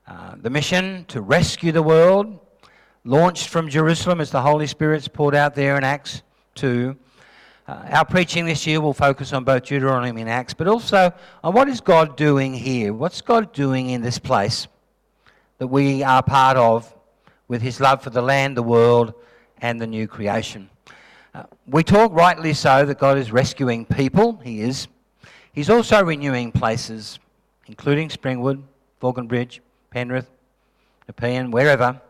Uh, 0.08 0.36
the 0.40 0.48
mission 0.48 1.04
to 1.08 1.20
rescue 1.20 1.72
the 1.72 1.82
world 1.82 2.40
launched 3.04 3.48
from 3.48 3.68
Jerusalem 3.68 4.20
as 4.20 4.30
the 4.30 4.40
Holy 4.40 4.66
Spirit's 4.66 5.06
poured 5.06 5.34
out 5.34 5.54
there 5.54 5.76
in 5.76 5.84
Acts 5.84 6.22
2. 6.54 6.96
Uh, 7.68 7.72
our 7.90 8.04
preaching 8.04 8.46
this 8.46 8.66
year 8.66 8.80
will 8.80 8.94
focus 8.94 9.32
on 9.32 9.44
both 9.44 9.64
Deuteronomy 9.64 10.22
and 10.22 10.30
Acts, 10.30 10.54
but 10.54 10.66
also 10.66 11.12
on 11.44 11.52
what 11.52 11.68
is 11.68 11.80
God 11.80 12.16
doing 12.16 12.54
here? 12.54 12.94
What's 12.94 13.20
God 13.20 13.52
doing 13.52 13.90
in 13.90 14.00
this 14.00 14.18
place 14.18 14.66
that 15.58 15.66
we 15.66 16.02
are 16.02 16.22
part 16.22 16.56
of 16.56 16.95
with 17.48 17.62
his 17.62 17.80
love 17.80 18.02
for 18.02 18.10
the 18.10 18.22
land, 18.22 18.56
the 18.56 18.62
world, 18.62 19.14
and 19.60 19.80
the 19.80 19.86
new 19.86 20.06
creation? 20.06 20.68
Uh, 21.34 21.44
we 21.66 21.82
talk 21.82 22.12
rightly 22.12 22.54
so 22.54 22.84
that 22.84 22.98
God 22.98 23.18
is 23.18 23.30
rescuing 23.32 23.84
people. 23.84 24.40
He 24.42 24.60
is. 24.60 24.88
He's 25.52 25.70
also 25.70 26.02
renewing 26.02 26.52
places, 26.52 27.18
including 27.66 28.08
Springwood, 28.08 28.62
Faulconbridge, 29.00 29.60
Penrith, 29.90 30.30
Nepean, 31.08 31.50
wherever. 31.50 32.00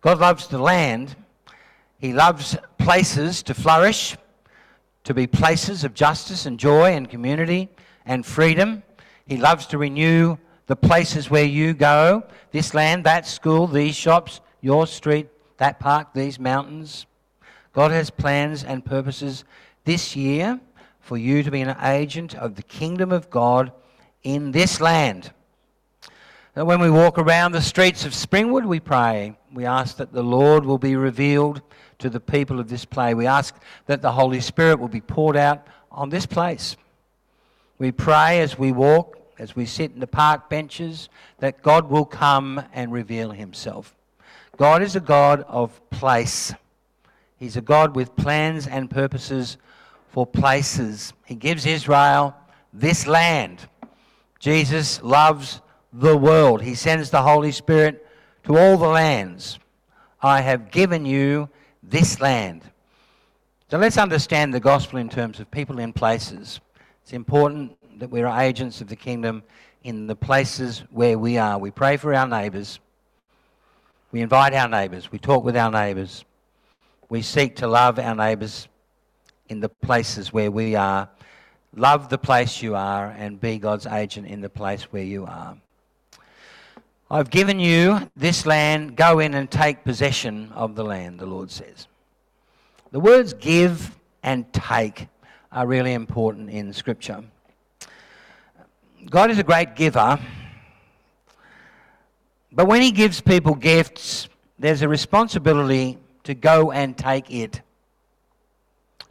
God 0.00 0.18
loves 0.18 0.48
the 0.48 0.58
land. 0.58 1.16
He 1.98 2.12
loves 2.12 2.56
places 2.78 3.42
to 3.44 3.54
flourish 3.54 4.16
to 5.04 5.14
be 5.14 5.26
places 5.26 5.84
of 5.84 5.94
justice 5.94 6.46
and 6.46 6.58
joy 6.58 6.92
and 6.94 7.08
community 7.08 7.68
and 8.06 8.24
freedom. 8.24 8.82
He 9.26 9.36
loves 9.36 9.66
to 9.66 9.78
renew 9.78 10.38
the 10.66 10.76
places 10.76 11.30
where 11.30 11.44
you 11.44 11.74
go 11.74 12.24
this 12.52 12.72
land, 12.72 13.04
that 13.04 13.26
school, 13.26 13.66
these 13.66 13.94
shops, 13.94 14.40
your 14.64 14.86
street, 14.86 15.28
that 15.58 15.78
park, 15.78 16.14
these 16.14 16.40
mountains. 16.40 17.04
God 17.74 17.90
has 17.90 18.08
plans 18.08 18.64
and 18.64 18.82
purposes 18.82 19.44
this 19.84 20.16
year 20.16 20.58
for 21.00 21.18
you 21.18 21.42
to 21.42 21.50
be 21.50 21.60
an 21.60 21.76
agent 21.82 22.34
of 22.34 22.54
the 22.54 22.62
kingdom 22.62 23.12
of 23.12 23.28
God 23.28 23.72
in 24.22 24.52
this 24.52 24.80
land. 24.80 25.32
And 26.56 26.66
when 26.66 26.80
we 26.80 26.88
walk 26.88 27.18
around 27.18 27.52
the 27.52 27.60
streets 27.60 28.06
of 28.06 28.12
Springwood, 28.12 28.64
we 28.64 28.80
pray. 28.80 29.36
We 29.52 29.66
ask 29.66 29.98
that 29.98 30.12
the 30.12 30.22
Lord 30.22 30.64
will 30.64 30.78
be 30.78 30.96
revealed 30.96 31.60
to 31.98 32.08
the 32.08 32.20
people 32.20 32.58
of 32.58 32.70
this 32.70 32.86
place. 32.86 33.14
We 33.14 33.26
ask 33.26 33.54
that 33.84 34.00
the 34.00 34.12
Holy 34.12 34.40
Spirit 34.40 34.80
will 34.80 34.88
be 34.88 35.02
poured 35.02 35.36
out 35.36 35.66
on 35.92 36.08
this 36.08 36.24
place. 36.24 36.76
We 37.78 37.92
pray 37.92 38.40
as 38.40 38.58
we 38.58 38.72
walk, 38.72 39.18
as 39.38 39.54
we 39.54 39.66
sit 39.66 39.92
in 39.92 40.00
the 40.00 40.06
park 40.06 40.48
benches, 40.48 41.10
that 41.40 41.60
God 41.60 41.90
will 41.90 42.06
come 42.06 42.62
and 42.72 42.90
reveal 42.90 43.32
himself. 43.32 43.94
God 44.56 44.82
is 44.82 44.96
a 44.96 45.00
God 45.00 45.44
of 45.48 45.80
place. 45.90 46.52
He's 47.36 47.56
a 47.56 47.60
God 47.60 47.96
with 47.96 48.14
plans 48.16 48.66
and 48.66 48.90
purposes 48.90 49.56
for 50.08 50.26
places. 50.26 51.12
He 51.24 51.34
gives 51.34 51.66
Israel 51.66 52.34
this 52.72 53.06
land. 53.06 53.68
Jesus 54.38 55.02
loves 55.02 55.60
the 55.92 56.16
world. 56.16 56.62
He 56.62 56.74
sends 56.74 57.10
the 57.10 57.22
Holy 57.22 57.52
Spirit 57.52 58.06
to 58.44 58.56
all 58.56 58.76
the 58.76 58.88
lands. 58.88 59.58
I 60.22 60.40
have 60.40 60.70
given 60.70 61.04
you 61.04 61.48
this 61.82 62.20
land. 62.20 62.62
So 63.70 63.78
let's 63.78 63.98
understand 63.98 64.54
the 64.54 64.60
gospel 64.60 64.98
in 64.98 65.08
terms 65.08 65.40
of 65.40 65.50
people 65.50 65.78
in 65.78 65.92
places. 65.92 66.60
It's 67.02 67.12
important 67.12 67.76
that 67.98 68.10
we're 68.10 68.28
agents 68.28 68.80
of 68.80 68.88
the 68.88 68.96
kingdom 68.96 69.42
in 69.82 70.06
the 70.06 70.16
places 70.16 70.84
where 70.90 71.18
we 71.18 71.38
are. 71.38 71.58
We 71.58 71.70
pray 71.70 71.96
for 71.96 72.14
our 72.14 72.26
neighbours. 72.26 72.78
We 74.14 74.20
invite 74.20 74.54
our 74.54 74.68
neighbours. 74.68 75.10
We 75.10 75.18
talk 75.18 75.42
with 75.42 75.56
our 75.56 75.72
neighbours. 75.72 76.24
We 77.08 77.20
seek 77.20 77.56
to 77.56 77.66
love 77.66 77.98
our 77.98 78.14
neighbours 78.14 78.68
in 79.48 79.58
the 79.58 79.68
places 79.68 80.32
where 80.32 80.52
we 80.52 80.76
are. 80.76 81.08
Love 81.74 82.10
the 82.10 82.16
place 82.16 82.62
you 82.62 82.76
are 82.76 83.08
and 83.18 83.40
be 83.40 83.58
God's 83.58 83.86
agent 83.86 84.28
in 84.28 84.40
the 84.40 84.48
place 84.48 84.84
where 84.92 85.02
you 85.02 85.26
are. 85.26 85.56
I've 87.10 87.28
given 87.28 87.58
you 87.58 88.08
this 88.14 88.46
land. 88.46 88.94
Go 88.94 89.18
in 89.18 89.34
and 89.34 89.50
take 89.50 89.82
possession 89.82 90.52
of 90.52 90.76
the 90.76 90.84
land, 90.84 91.18
the 91.18 91.26
Lord 91.26 91.50
says. 91.50 91.88
The 92.92 93.00
words 93.00 93.34
give 93.34 93.98
and 94.22 94.44
take 94.52 95.08
are 95.50 95.66
really 95.66 95.92
important 95.92 96.50
in 96.50 96.72
Scripture. 96.72 97.24
God 99.10 99.32
is 99.32 99.40
a 99.40 99.42
great 99.42 99.74
giver, 99.74 100.20
but 102.54 102.66
when 102.66 102.82
He 102.82 102.90
gives 102.90 103.20
people 103.20 103.54
gifts, 103.54 104.28
there's 104.58 104.82
a 104.82 104.88
responsibility 104.88 105.98
to 106.24 106.34
go 106.34 106.70
and 106.70 106.96
take 106.96 107.30
it, 107.30 107.60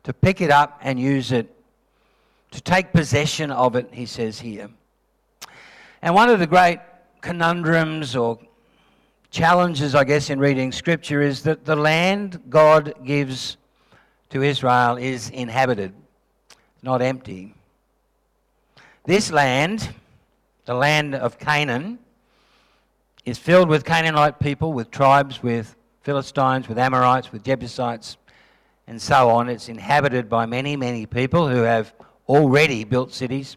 to 0.04 0.14
pick 0.14 0.42
it 0.42 0.50
up 0.50 0.80
and 0.82 1.00
use 1.00 1.32
it, 1.32 1.54
to 2.52 2.62
take 2.62 2.94
possession 2.94 3.52
of 3.52 3.76
it, 3.76 3.90
He 3.92 4.06
says 4.06 4.40
here. 4.40 4.70
And 6.02 6.16
one 6.16 6.30
of 6.30 6.40
the 6.40 6.48
great 6.48 6.80
conundrums 7.22 8.16
or 8.16 8.40
challenges, 9.32 9.96
I 9.96 10.04
guess, 10.04 10.30
in 10.30 10.40
reading 10.40 10.72
Scripture 10.72 11.22
is 11.22 11.44
that 11.44 11.66
the 11.66 11.76
land 11.76 12.40
God 12.50 12.94
gives 13.04 13.58
to 14.30 14.42
Israel 14.42 14.98
is 14.98 15.30
inhabited, 15.30 15.94
not 16.82 17.02
empty. 17.02 17.56
This 19.06 19.32
land, 19.32 19.94
the 20.66 20.74
land 20.74 21.16
of 21.16 21.40
Canaan, 21.40 22.00
is 23.26 23.38
filled 23.38 23.70
with 23.70 23.86
Canaanite 23.86 24.40
people, 24.40 24.74
with 24.74 24.92
tribes, 24.92 25.42
with 25.42 25.76
Philistines, 26.02 26.68
with 26.68 26.78
Amorites, 26.78 27.32
with 27.32 27.44
Jebusites, 27.44 28.18
and 28.88 29.02
so 29.02 29.30
on. 29.30 29.48
It's 29.50 29.70
inhabited 29.70 30.30
by 30.30 30.46
many, 30.46 30.76
many 30.76 31.06
people 31.06 31.48
who 31.48 31.62
have 31.62 31.94
already 32.28 32.84
built 32.84 33.14
cities, 33.14 33.56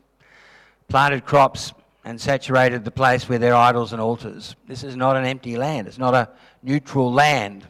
planted 0.88 1.24
crops, 1.24 1.72
and 2.04 2.20
saturated 2.20 2.84
the 2.84 2.90
place 2.92 3.28
with 3.28 3.40
their 3.40 3.56
idols 3.56 3.92
and 3.92 4.00
altars. 4.00 4.54
This 4.68 4.84
is 4.84 4.94
not 4.94 5.16
an 5.16 5.24
empty 5.24 5.56
land, 5.56 5.88
it's 5.88 5.98
not 5.98 6.14
a 6.14 6.30
neutral 6.62 7.12
land, 7.12 7.66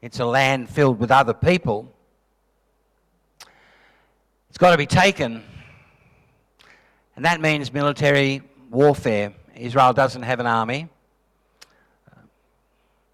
it's 0.00 0.20
a 0.20 0.24
land 0.24 0.70
filled 0.70 1.00
with 1.00 1.10
other 1.10 1.34
people. 1.34 1.92
It's 4.48 4.58
got 4.58 4.70
to 4.70 4.78
be 4.78 4.86
taken, 4.86 5.42
and 7.16 7.24
that 7.24 7.40
means 7.40 7.72
military 7.72 8.42
warfare. 8.70 9.32
Israel 9.56 9.92
doesn't 9.92 10.22
have 10.22 10.38
an 10.38 10.46
army. 10.46 10.88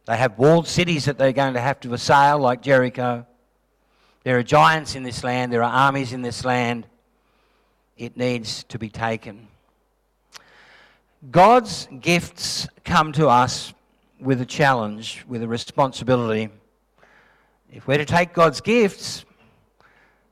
They 0.06 0.16
have 0.16 0.38
walled 0.38 0.68
cities 0.68 1.04
that 1.06 1.18
they're 1.18 1.32
going 1.32 1.54
to 1.54 1.60
have 1.60 1.80
to 1.80 1.92
assail, 1.92 2.38
like 2.38 2.62
Jericho. 2.62 3.26
There 4.22 4.38
are 4.38 4.42
giants 4.42 4.94
in 4.94 5.02
this 5.02 5.22
land, 5.22 5.52
there 5.52 5.62
are 5.62 5.72
armies 5.72 6.12
in 6.12 6.22
this 6.22 6.44
land. 6.44 6.86
It 7.96 8.16
needs 8.16 8.64
to 8.64 8.78
be 8.78 8.88
taken. 8.88 9.48
God's 11.30 11.88
gifts 12.00 12.68
come 12.84 13.12
to 13.12 13.28
us 13.28 13.72
with 14.20 14.40
a 14.40 14.46
challenge, 14.46 15.24
with 15.26 15.42
a 15.42 15.48
responsibility. 15.48 16.50
If 17.72 17.86
we're 17.86 17.98
to 17.98 18.04
take 18.04 18.32
God's 18.32 18.60
gifts, 18.60 19.24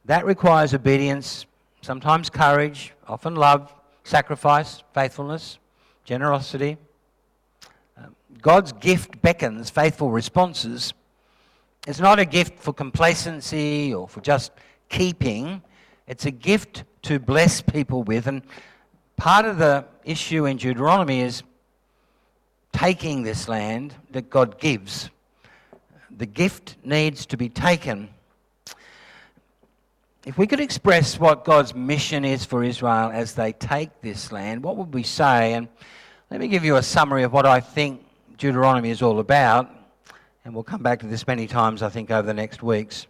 that 0.04 0.24
requires 0.24 0.72
obedience, 0.72 1.46
sometimes 1.82 2.30
courage, 2.30 2.92
often 3.08 3.34
love, 3.34 3.72
sacrifice, 4.04 4.84
faithfulness, 4.92 5.58
generosity. 6.04 6.76
God's 8.40 8.72
gift 8.72 9.20
beckons 9.22 9.70
faithful 9.70 10.10
responses. 10.10 10.92
It's 11.86 12.00
not 12.00 12.18
a 12.18 12.24
gift 12.24 12.58
for 12.58 12.72
complacency 12.72 13.92
or 13.92 14.08
for 14.08 14.20
just 14.20 14.52
keeping. 14.88 15.62
It's 16.06 16.26
a 16.26 16.30
gift 16.30 16.84
to 17.02 17.18
bless 17.18 17.60
people 17.60 18.02
with. 18.02 18.26
And 18.26 18.42
part 19.16 19.44
of 19.44 19.58
the 19.58 19.84
issue 20.04 20.46
in 20.46 20.56
Deuteronomy 20.56 21.20
is 21.20 21.42
taking 22.72 23.22
this 23.22 23.48
land 23.48 23.94
that 24.10 24.30
God 24.30 24.58
gives. 24.58 25.10
The 26.10 26.26
gift 26.26 26.76
needs 26.84 27.26
to 27.26 27.36
be 27.36 27.48
taken. 27.48 28.08
If 30.26 30.38
we 30.38 30.46
could 30.46 30.60
express 30.60 31.18
what 31.18 31.44
God's 31.44 31.74
mission 31.74 32.24
is 32.24 32.44
for 32.44 32.64
Israel 32.64 33.10
as 33.12 33.34
they 33.34 33.52
take 33.52 34.00
this 34.00 34.32
land, 34.32 34.62
what 34.62 34.76
would 34.76 34.94
we 34.94 35.02
say? 35.02 35.52
And 35.52 35.68
let 36.30 36.40
me 36.40 36.48
give 36.48 36.64
you 36.64 36.76
a 36.76 36.82
summary 36.82 37.24
of 37.24 37.32
what 37.32 37.44
I 37.44 37.60
think 37.60 38.03
Deuteronomy 38.36 38.90
is 38.90 39.02
all 39.02 39.20
about. 39.20 39.70
And 40.44 40.54
we'll 40.54 40.64
come 40.64 40.82
back 40.82 41.00
to 41.00 41.06
this 41.06 41.26
many 41.26 41.46
times, 41.46 41.82
I 41.82 41.88
think, 41.88 42.10
over 42.10 42.26
the 42.26 42.34
next 42.34 42.62
weeks. 42.62 43.06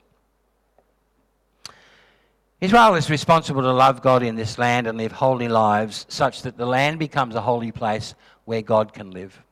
Israel 2.61 2.95
is 2.95 3.11
responsible 3.11 3.63
to 3.63 3.73
love 3.73 4.01
God 4.01 4.23
in 4.23 4.37
this 4.37 4.57
land 4.57 4.87
and 4.87 4.97
live 4.97 5.13
holy 5.13 5.49
lives 5.49 6.07
such 6.09 6.43
that 6.43 6.57
the 6.57 6.65
land 6.65 6.99
becomes 6.99 7.35
a 7.35 7.41
holy 7.41 7.73
place 7.73 8.15
where 8.45 8.63
God 8.63 8.93
can 8.93 9.11
live. 9.11 9.43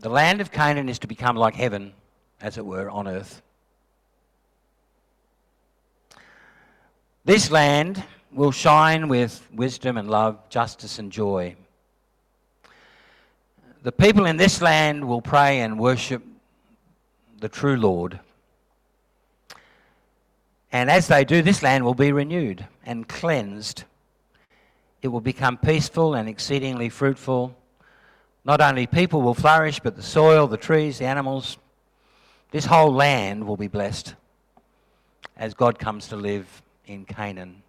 The 0.00 0.08
land 0.10 0.40
of 0.40 0.50
Canaan 0.50 0.88
is 0.88 0.98
to 0.98 1.06
become 1.06 1.36
like 1.36 1.54
heaven, 1.54 1.94
as 2.40 2.58
it 2.58 2.66
were, 2.66 2.90
on 2.90 3.08
earth. 3.08 3.40
This 7.24 7.50
land 7.50 8.02
will 8.30 8.52
shine 8.52 9.08
with 9.08 9.48
wisdom 9.54 9.96
and 9.96 10.10
love, 10.10 10.50
justice 10.50 10.98
and 10.98 11.10
joy. 11.10 11.56
The 13.84 13.92
people 13.92 14.24
in 14.24 14.38
this 14.38 14.62
land 14.62 15.06
will 15.06 15.20
pray 15.20 15.60
and 15.60 15.78
worship 15.78 16.22
the 17.38 17.50
true 17.50 17.76
Lord. 17.76 18.18
And 20.72 20.90
as 20.90 21.06
they 21.06 21.26
do, 21.26 21.42
this 21.42 21.62
land 21.62 21.84
will 21.84 21.94
be 21.94 22.10
renewed 22.10 22.66
and 22.86 23.06
cleansed. 23.06 23.84
It 25.02 25.08
will 25.08 25.20
become 25.20 25.58
peaceful 25.58 26.14
and 26.14 26.30
exceedingly 26.30 26.88
fruitful. 26.88 27.54
Not 28.42 28.62
only 28.62 28.86
people 28.86 29.20
will 29.20 29.34
flourish, 29.34 29.80
but 29.80 29.96
the 29.96 30.02
soil, 30.02 30.46
the 30.46 30.56
trees, 30.56 30.98
the 30.98 31.04
animals. 31.04 31.58
This 32.52 32.64
whole 32.64 32.92
land 32.92 33.46
will 33.46 33.58
be 33.58 33.68
blessed 33.68 34.14
as 35.36 35.52
God 35.52 35.78
comes 35.78 36.08
to 36.08 36.16
live 36.16 36.62
in 36.86 37.04
Canaan. 37.04 37.62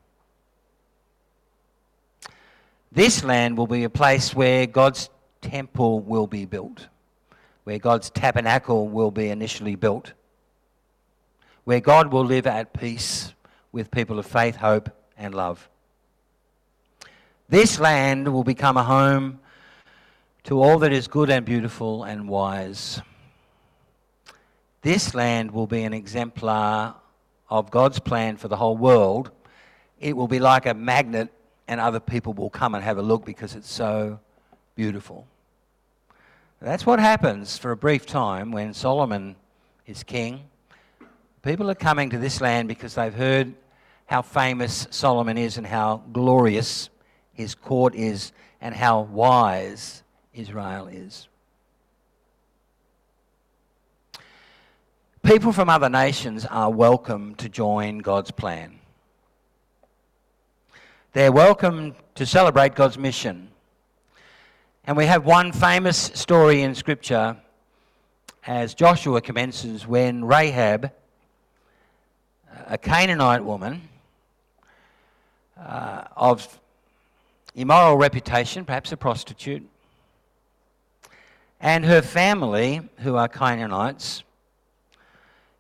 This 2.90 3.22
land 3.22 3.58
will 3.58 3.68
be 3.68 3.84
a 3.84 3.90
place 3.90 4.34
where 4.34 4.66
God's 4.66 5.10
temple 5.50 6.00
will 6.00 6.28
be 6.28 6.46
built, 6.46 6.88
where 7.64 7.80
God's 7.80 8.10
tabernacle 8.10 8.88
will 8.88 9.12
be 9.12 9.30
initially 9.30 9.76
built 9.76 10.14
where 11.66 11.80
God 11.80 12.14
will 12.14 12.24
live 12.24 12.48
at 12.48 12.74
peace 12.74 13.34
with 13.72 13.92
people 13.92 14.18
of 14.18 14.26
faith, 14.26 14.56
hope, 14.56 14.90
and 15.18 15.36
love. 15.36 15.68
This 17.50 17.80
land 17.80 18.32
will 18.32 18.44
become 18.44 18.78
a 18.78 18.84
home 18.84 19.40
to 20.44 20.62
all 20.62 20.80
that 20.80 20.94
is 20.94 21.08
good 21.08 21.30
and 21.30 21.46
beautiful 21.46 22.04
and 22.04 22.30
wise. 22.30 23.02
This 24.84 25.16
land 25.16 25.52
will 25.52 25.68
be 25.68 25.84
an 25.84 25.94
exemplar 25.94 26.96
of 27.50 27.72
God's 27.72 28.00
plan 28.00 28.38
for 28.38 28.48
the 28.48 28.56
whole 28.56 28.78
world. 28.78 29.32
It 30.00 30.16
will 30.16 30.28
be 30.28 30.40
like 30.40 30.68
a 30.68 30.74
magnet, 30.76 31.32
and 31.68 31.82
other 31.82 32.00
people 32.00 32.34
will 32.34 32.52
come 32.52 32.76
and 32.76 32.84
have 32.84 33.00
a 33.00 33.02
look 33.02 33.26
because 33.26 33.56
it's 33.56 33.72
so 33.72 34.20
beautiful. 34.76 35.26
That's 36.66 36.84
what 36.84 37.00
happens 37.00 37.60
for 37.60 37.70
a 37.70 37.78
brief 37.78 38.08
time 38.08 38.52
when 38.52 38.74
Solomon 38.74 39.36
is 39.86 40.02
king 40.02 40.50
People 41.44 41.70
are 41.70 41.76
coming 41.76 42.10
to 42.10 42.18
this 42.18 42.42
land 42.42 42.68
because 42.68 42.96
they've 42.96 43.14
heard 43.14 43.54
how 44.08 44.24
famous 44.24 44.88
Solomon 44.90 45.38
is 45.38 45.60
and 45.60 45.68
how 45.68 46.02
glorious 46.12 46.90
his 47.34 47.54
court 47.54 47.94
is 47.94 48.32
and 48.60 48.74
how 48.74 49.02
wise 49.02 50.02
Israel 50.34 50.88
is. 50.88 51.28
People 55.22 55.52
from 55.52 55.70
other 55.70 55.88
nations 55.88 56.48
are 56.48 56.72
welcome 56.72 57.36
to 57.36 57.48
join 57.48 58.00
God's 58.00 58.32
plan. 58.32 58.80
They're 61.14 61.32
welcome 61.32 61.96
to 62.16 62.26
celebrate 62.26 62.74
God's 62.74 62.98
mission. 62.98 63.52
And 64.88 64.96
we 64.96 65.08
have 65.08 65.26
one 65.26 65.52
famous 65.52 65.98
story 65.98 66.62
in 66.62 66.76
Scripture 66.76 67.38
as 68.46 68.76
Joshua 68.76 69.20
commences 69.20 69.88
when 69.88 70.24
Rahab 70.24 70.92
a 72.68 72.78
Canaanite 72.78 73.44
woman 73.44 73.82
uh, 75.60 76.04
of 76.16 76.60
immoral 77.56 77.98
reputation, 77.98 78.64
perhaps 78.64 78.92
a 78.92 78.98
prostitute, 78.98 79.68
and 81.60 81.84
her 81.84 82.04
family, 82.04 82.88
who 82.98 83.16
are 83.16 83.28
Canaanites, 83.28 84.24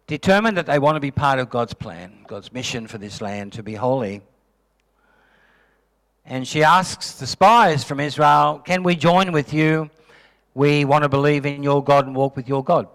determined 0.05 0.55
that 0.55 0.67
they 0.67 0.77
want 0.77 0.97
to 0.97 0.99
be 0.99 1.09
part 1.09 1.39
of 1.39 1.49
God's 1.49 1.73
plan, 1.73 2.13
God's 2.27 2.53
mission 2.53 2.85
for 2.85 2.99
this 2.99 3.21
land 3.21 3.53
to 3.53 3.63
be 3.63 3.73
holy. 3.73 4.21
And 6.27 6.47
she 6.47 6.63
asks 6.63 7.13
the 7.13 7.27
spies 7.27 7.83
from 7.83 7.99
Israel, 7.99 8.61
Can 8.65 8.81
we 8.81 8.95
join 8.95 9.31
with 9.31 9.53
you? 9.53 9.89
We 10.55 10.85
want 10.85 11.03
to 11.03 11.09
believe 11.09 11.45
in 11.45 11.61
your 11.61 11.83
God 11.83 12.07
and 12.07 12.15
walk 12.15 12.35
with 12.35 12.47
your 12.47 12.63
God. 12.63 12.87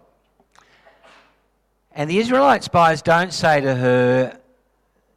And 1.92 2.10
the 2.10 2.18
Israelite 2.18 2.64
spies 2.64 3.02
don't 3.02 3.32
say 3.32 3.60
to 3.60 3.74
her, 3.74 4.38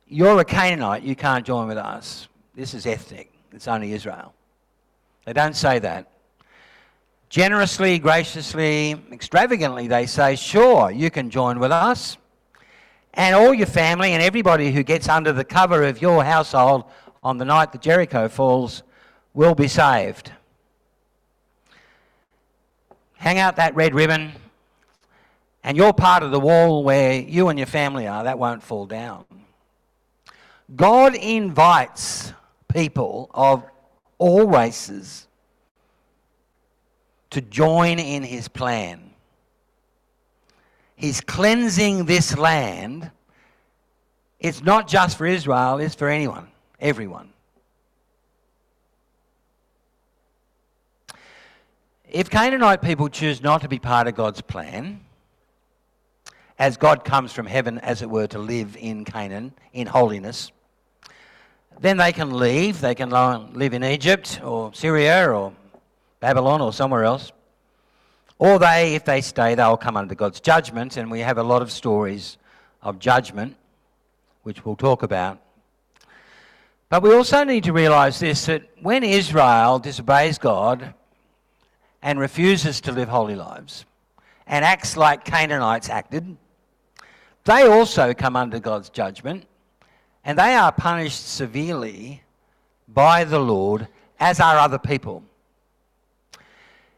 You're 0.07 0.39
a 0.39 0.45
Canaanite, 0.45 1.03
you 1.03 1.15
can't 1.15 1.45
join 1.45 1.67
with 1.67 1.77
us. 1.77 2.27
This 2.53 2.75
is 2.75 2.85
ethnic, 2.85 3.31
it's 3.51 3.67
only 3.67 3.93
Israel. 3.93 4.33
They 5.25 5.33
don't 5.33 5.55
say 5.55 5.79
that. 5.79 6.07
Generously, 7.29 7.97
graciously, 7.97 8.95
extravagantly, 9.11 9.87
they 9.87 10.05
say, 10.05 10.35
Sure, 10.35 10.91
you 10.91 11.09
can 11.09 11.31
join 11.31 11.57
with 11.57 11.71
us. 11.71 12.17
And 13.15 13.35
all 13.35 13.53
your 13.53 13.67
family 13.67 14.11
and 14.11 14.21
everybody 14.21 14.71
who 14.71 14.83
gets 14.83 15.07
under 15.07 15.31
the 15.31 15.43
cover 15.43 15.83
of 15.83 16.01
your 16.01 16.23
household, 16.23 16.85
on 17.23 17.37
the 17.37 17.45
night 17.45 17.71
that 17.71 17.81
Jericho 17.81 18.27
falls 18.27 18.83
will 19.33 19.55
be 19.55 19.67
saved. 19.67 20.31
Hang 23.15 23.39
out 23.39 23.55
that 23.55 23.73
red 23.75 23.95
ribbon, 23.95 24.33
and 25.63 25.77
you're 25.77 25.93
part 25.93 26.23
of 26.23 26.31
the 26.31 26.39
wall 26.39 26.83
where 26.83 27.13
you 27.13 27.47
and 27.47 27.57
your 27.57 27.65
family 27.65 28.05
are. 28.05 28.25
That 28.25 28.37
won't 28.37 28.61
fall 28.61 28.85
down. 28.85 29.25
God 30.75 31.15
invites 31.15 32.33
people 32.67 33.29
of 33.33 33.63
all 34.17 34.47
races 34.47 35.27
to 37.29 37.41
join 37.41 37.99
in 37.99 38.23
his 38.23 38.47
plan. 38.47 39.11
He's 40.95 41.21
cleansing 41.21 42.05
this 42.05 42.37
land. 42.37 43.09
It's 44.39 44.61
not 44.61 44.87
just 44.87 45.17
for 45.17 45.25
Israel, 45.25 45.79
it's 45.79 45.95
for 45.95 46.09
anyone, 46.09 46.47
everyone. 46.79 47.29
If 52.09 52.29
Canaanite 52.29 52.81
people 52.81 53.09
choose 53.09 53.41
not 53.41 53.61
to 53.61 53.67
be 53.67 53.79
part 53.79 54.07
of 54.07 54.15
God's 54.15 54.41
plan, 54.41 54.99
as 56.59 56.77
God 56.77 57.03
comes 57.03 57.33
from 57.33 57.47
heaven, 57.47 57.79
as 57.79 58.01
it 58.01 58.09
were, 58.09 58.27
to 58.27 58.39
live 58.39 58.77
in 58.79 59.03
Canaan 59.03 59.53
in 59.73 59.87
holiness, 59.87 60.51
then 61.79 61.97
they 61.97 62.11
can 62.11 62.37
leave. 62.37 62.81
They 62.81 62.95
can 62.95 63.09
live 63.09 63.73
in 63.73 63.83
Egypt 63.83 64.39
or 64.43 64.73
Syria 64.73 65.29
or 65.29 65.53
Babylon 66.19 66.61
or 66.61 66.71
somewhere 66.71 67.03
else. 67.03 67.31
Or 68.37 68.59
they, 68.59 68.95
if 68.95 69.05
they 69.05 69.21
stay, 69.21 69.55
they'll 69.55 69.77
come 69.77 69.97
under 69.97 70.15
God's 70.15 70.39
judgment. 70.39 70.97
And 70.97 71.09
we 71.09 71.21
have 71.21 71.37
a 71.37 71.43
lot 71.43 71.61
of 71.61 71.71
stories 71.71 72.37
of 72.81 72.99
judgment, 72.99 73.55
which 74.43 74.65
we'll 74.65 74.75
talk 74.75 75.03
about. 75.03 75.39
But 76.93 77.01
we 77.01 77.11
also 77.11 77.43
need 77.43 77.63
to 77.63 77.73
realize 77.73 78.19
this 78.19 78.45
that 78.45 78.69
when 78.79 79.03
Israel 79.03 79.79
disobeys 79.79 80.37
God, 80.37 80.93
and 82.03 82.19
refuses 82.19 82.81
to 82.81 82.91
live 82.91 83.09
holy 83.09 83.33
lives 83.33 83.85
and 84.45 84.63
acts 84.63 84.95
like 84.95 85.25
Canaanites 85.25 85.89
acted, 85.89 86.37
they 87.45 87.65
also 87.65 88.13
come 88.13 88.35
under 88.35 88.59
God's 88.59 88.91
judgment 88.91 89.47
and 90.23 90.37
they 90.37 90.53
are 90.53 90.71
punished 90.71 91.27
severely 91.27 92.21
by 92.87 93.23
the 93.23 93.39
Lord, 93.39 93.87
as 94.19 94.39
are 94.39 94.59
other 94.59 94.77
people. 94.77 95.23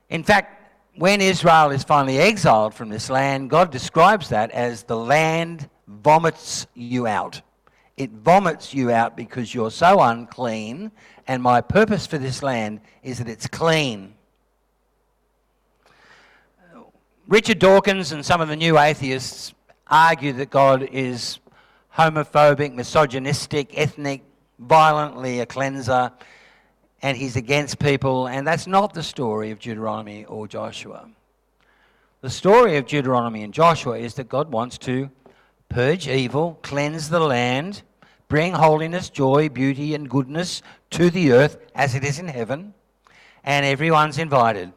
In 0.10 0.26
fact, 0.26 0.62
when 0.96 1.22
Israel 1.22 1.72
is 1.72 1.86
finally 1.86 2.18
exiled 2.18 2.74
from 2.74 2.90
this 2.90 3.10
land, 3.10 3.50
God 3.50 3.72
describes 3.72 4.28
that 4.28 4.52
as 4.52 4.84
the 4.84 4.98
land 4.98 5.70
vomits 5.88 6.68
you 6.74 7.08
out. 7.08 7.42
It 7.98 8.12
vomits 8.12 8.74
you 8.74 8.92
out 8.92 9.16
because 9.16 9.54
you're 9.54 9.72
so 9.72 10.02
unclean, 10.02 10.92
and 11.28 11.42
my 11.42 11.62
purpose 11.62 12.06
for 12.06 12.18
this 12.18 12.44
land 12.44 12.82
is 13.04 13.20
that 13.20 13.30
it's 13.30 13.48
clean. 13.48 14.16
Richard 17.28 17.60
Dawkins 17.60 18.12
and 18.12 18.26
some 18.26 18.42
of 18.42 18.50
the 18.50 18.56
new 18.56 18.78
atheists 18.78 19.54
argue 19.88 20.34
that 20.34 20.50
God 20.50 20.84
is 20.84 21.40
homophobic, 21.98 22.74
misogynistic, 22.74 23.78
ethnic, 23.78 24.24
violently 24.60 25.40
a 25.40 25.46
cleanser, 25.46 26.12
and 27.02 27.18
he's 27.18 27.36
against 27.36 27.80
people. 27.80 28.28
And 28.28 28.46
that's 28.46 28.68
not 28.68 28.94
the 28.94 29.04
story 29.04 29.52
of 29.52 29.60
Deuteronomy 29.60 30.26
or 30.26 30.48
Joshua. 30.48 31.10
The 32.22 32.30
story 32.30 32.78
of 32.78 32.86
Deuteronomy 32.86 33.44
and 33.44 33.54
Joshua 33.54 33.98
is 33.98 34.16
that 34.16 34.28
God 34.28 34.52
wants 34.52 34.78
to 34.80 35.10
purge 35.70 36.08
evil, 36.08 36.60
cleanse 36.62 37.10
the 37.10 37.20
land, 37.20 37.82
bring 38.28 38.54
holiness, 38.54 39.10
joy, 39.10 39.50
beauty, 39.50 39.94
and 39.94 40.10
goodness 40.10 40.62
to 40.92 41.10
the 41.10 41.32
earth 41.32 41.58
as 41.76 41.96
it 41.96 42.04
is 42.04 42.20
in 42.20 42.28
heaven, 42.28 42.74
and 43.44 43.66
everyone's 43.66 44.18
invited. 44.18 44.72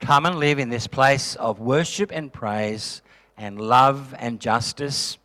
Come 0.00 0.26
and 0.26 0.36
live 0.36 0.58
in 0.58 0.68
this 0.68 0.86
place 0.86 1.36
of 1.36 1.60
worship 1.60 2.10
and 2.12 2.32
praise 2.32 3.02
and 3.36 3.60
love 3.60 4.14
and 4.18 4.40
justice. 4.40 5.18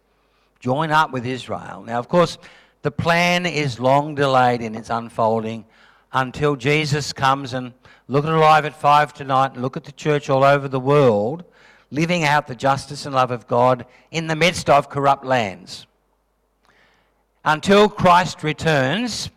Join 0.59 0.91
up 0.91 1.11
with 1.11 1.25
Israel. 1.25 1.83
Now, 1.83 1.99
of 1.99 2.07
course, 2.07 2.37
the 2.81 2.91
plan 2.91 3.45
is 3.45 3.79
long 3.79 4.15
delayed 4.15 4.61
in 4.61 4.75
its 4.75 4.89
unfolding 4.89 5.65
until 6.13 6.55
Jesus 6.55 7.11
comes 7.13 7.53
and 7.53 7.73
look 8.07 8.25
at 8.25 8.31
Alive 8.31 8.65
at 8.65 8.79
5 8.79 9.13
tonight 9.13 9.53
and 9.53 9.61
look 9.61 9.77
at 9.77 9.83
the 9.83 9.91
church 9.91 10.29
all 10.29 10.43
over 10.43 10.67
the 10.67 10.79
world 10.79 11.43
living 11.91 12.23
out 12.23 12.47
the 12.47 12.55
justice 12.55 13.05
and 13.05 13.15
love 13.15 13.31
of 13.31 13.47
God 13.47 13.85
in 14.11 14.27
the 14.27 14.35
midst 14.35 14.69
of 14.69 14.89
corrupt 14.89 15.25
lands. 15.25 15.87
Until 17.45 17.87
Christ 17.87 18.43
returns, 18.43 19.29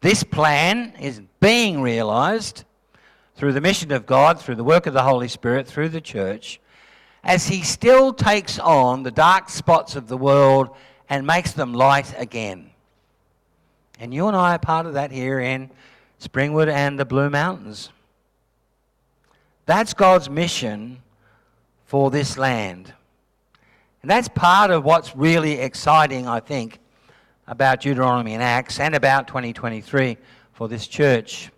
this 0.00 0.24
plan 0.24 0.94
is 1.00 1.20
being 1.40 1.80
realized 1.80 2.64
through 3.36 3.52
the 3.52 3.60
mission 3.60 3.92
of 3.92 4.06
God, 4.06 4.40
through 4.40 4.56
the 4.56 4.64
work 4.64 4.86
of 4.86 4.94
the 4.94 5.02
Holy 5.02 5.28
Spirit, 5.28 5.66
through 5.66 5.90
the 5.90 6.00
church, 6.00 6.60
as 7.22 7.46
He 7.46 7.62
still 7.62 8.12
takes 8.12 8.58
on 8.58 9.04
the 9.04 9.10
dark 9.12 9.48
spots 9.48 9.94
of 9.94 10.08
the 10.08 10.16
world 10.16 10.70
and 11.08 11.26
makes 11.26 11.52
them 11.52 11.72
light 11.72 12.12
again. 12.18 12.70
And 14.00 14.12
you 14.12 14.26
and 14.26 14.36
I 14.36 14.54
are 14.54 14.58
part 14.58 14.86
of 14.86 14.94
that 14.94 15.12
here 15.12 15.38
in 15.38 15.70
Springwood 16.20 16.68
and 16.68 16.98
the 16.98 17.04
Blue 17.04 17.30
Mountains. 17.30 17.90
That's 19.66 19.94
God's 19.94 20.28
mission 20.28 21.02
for 21.92 22.10
this 22.10 22.38
land. 22.38 22.92
And 24.00 24.10
that's 24.10 24.28
part 24.28 24.70
of 24.70 24.84
what's 24.84 25.14
really 25.14 25.60
exciting, 25.60 26.26
I 26.26 26.40
think, 26.40 26.80
about 27.46 27.82
Deuteronomy 27.82 28.34
and 28.34 28.42
Acts 28.42 28.80
and 28.80 28.94
about 28.94 29.28
2023 29.28 30.16
for 30.52 30.68
this 30.68 30.88
church 30.88 31.50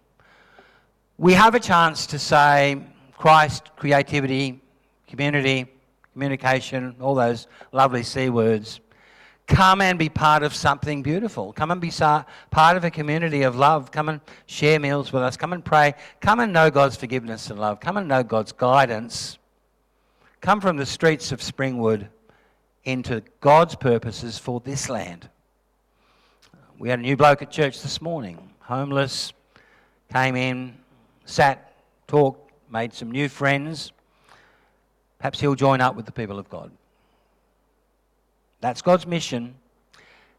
we 1.16 1.32
have 1.32 1.54
a 1.54 1.60
chance 1.60 2.06
to 2.08 2.18
say 2.18 2.80
Christ, 3.16 3.70
creativity, 3.76 4.60
community, 5.06 5.66
communication, 6.12 6.96
all 7.00 7.14
those 7.14 7.46
lovely 7.70 8.02
C 8.02 8.30
words. 8.30 8.80
Come 9.46 9.80
and 9.80 9.98
be 9.98 10.08
part 10.08 10.42
of 10.42 10.54
something 10.54 11.02
beautiful. 11.02 11.52
Come 11.52 11.70
and 11.70 11.80
be 11.80 11.92
part 12.50 12.76
of 12.76 12.84
a 12.84 12.90
community 12.90 13.42
of 13.42 13.56
love. 13.56 13.92
Come 13.92 14.08
and 14.08 14.20
share 14.46 14.80
meals 14.80 15.12
with 15.12 15.22
us. 15.22 15.36
Come 15.36 15.52
and 15.52 15.64
pray. 15.64 15.94
Come 16.20 16.40
and 16.40 16.52
know 16.52 16.70
God's 16.70 16.96
forgiveness 16.96 17.50
and 17.50 17.60
love. 17.60 17.78
Come 17.78 17.96
and 17.96 18.08
know 18.08 18.22
God's 18.22 18.52
guidance. 18.52 19.38
Come 20.44 20.60
from 20.60 20.76
the 20.76 20.84
streets 20.84 21.32
of 21.32 21.40
Springwood 21.40 22.06
into 22.84 23.22
God's 23.40 23.76
purposes 23.76 24.38
for 24.38 24.60
this 24.60 24.90
land. 24.90 25.26
We 26.78 26.90
had 26.90 26.98
a 26.98 27.02
new 27.02 27.16
bloke 27.16 27.40
at 27.40 27.50
church 27.50 27.80
this 27.80 28.02
morning, 28.02 28.50
homeless, 28.60 29.32
came 30.12 30.36
in, 30.36 30.74
sat, 31.24 31.72
talked, 32.06 32.52
made 32.70 32.92
some 32.92 33.10
new 33.10 33.30
friends. 33.30 33.92
Perhaps 35.18 35.40
he'll 35.40 35.54
join 35.54 35.80
up 35.80 35.96
with 35.96 36.04
the 36.04 36.12
people 36.12 36.38
of 36.38 36.50
God. 36.50 36.70
That's 38.60 38.82
God's 38.82 39.06
mission, 39.06 39.54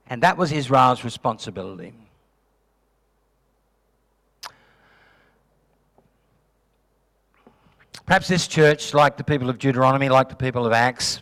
and 0.06 0.22
that 0.22 0.38
was 0.38 0.52
Israel's 0.52 1.04
responsibility. 1.04 1.96
Perhaps 8.06 8.28
this 8.28 8.48
church, 8.48 8.94
like 8.94 9.18
the 9.18 9.24
people 9.24 9.50
of 9.50 9.58
Deuteronomy, 9.58 10.10
like 10.10 10.30
the 10.30 10.36
people 10.36 10.68
of 10.68 10.74
Acts, 10.74 11.22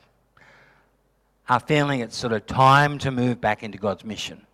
are 1.47 1.59
feeling 1.59 2.01
it's 2.01 2.17
sort 2.17 2.33
of 2.33 2.45
time 2.45 2.97
to 2.99 3.11
move 3.11 3.39
back 3.39 3.63
into 3.63 3.77
God's 3.77 4.03
mission. 4.03 4.45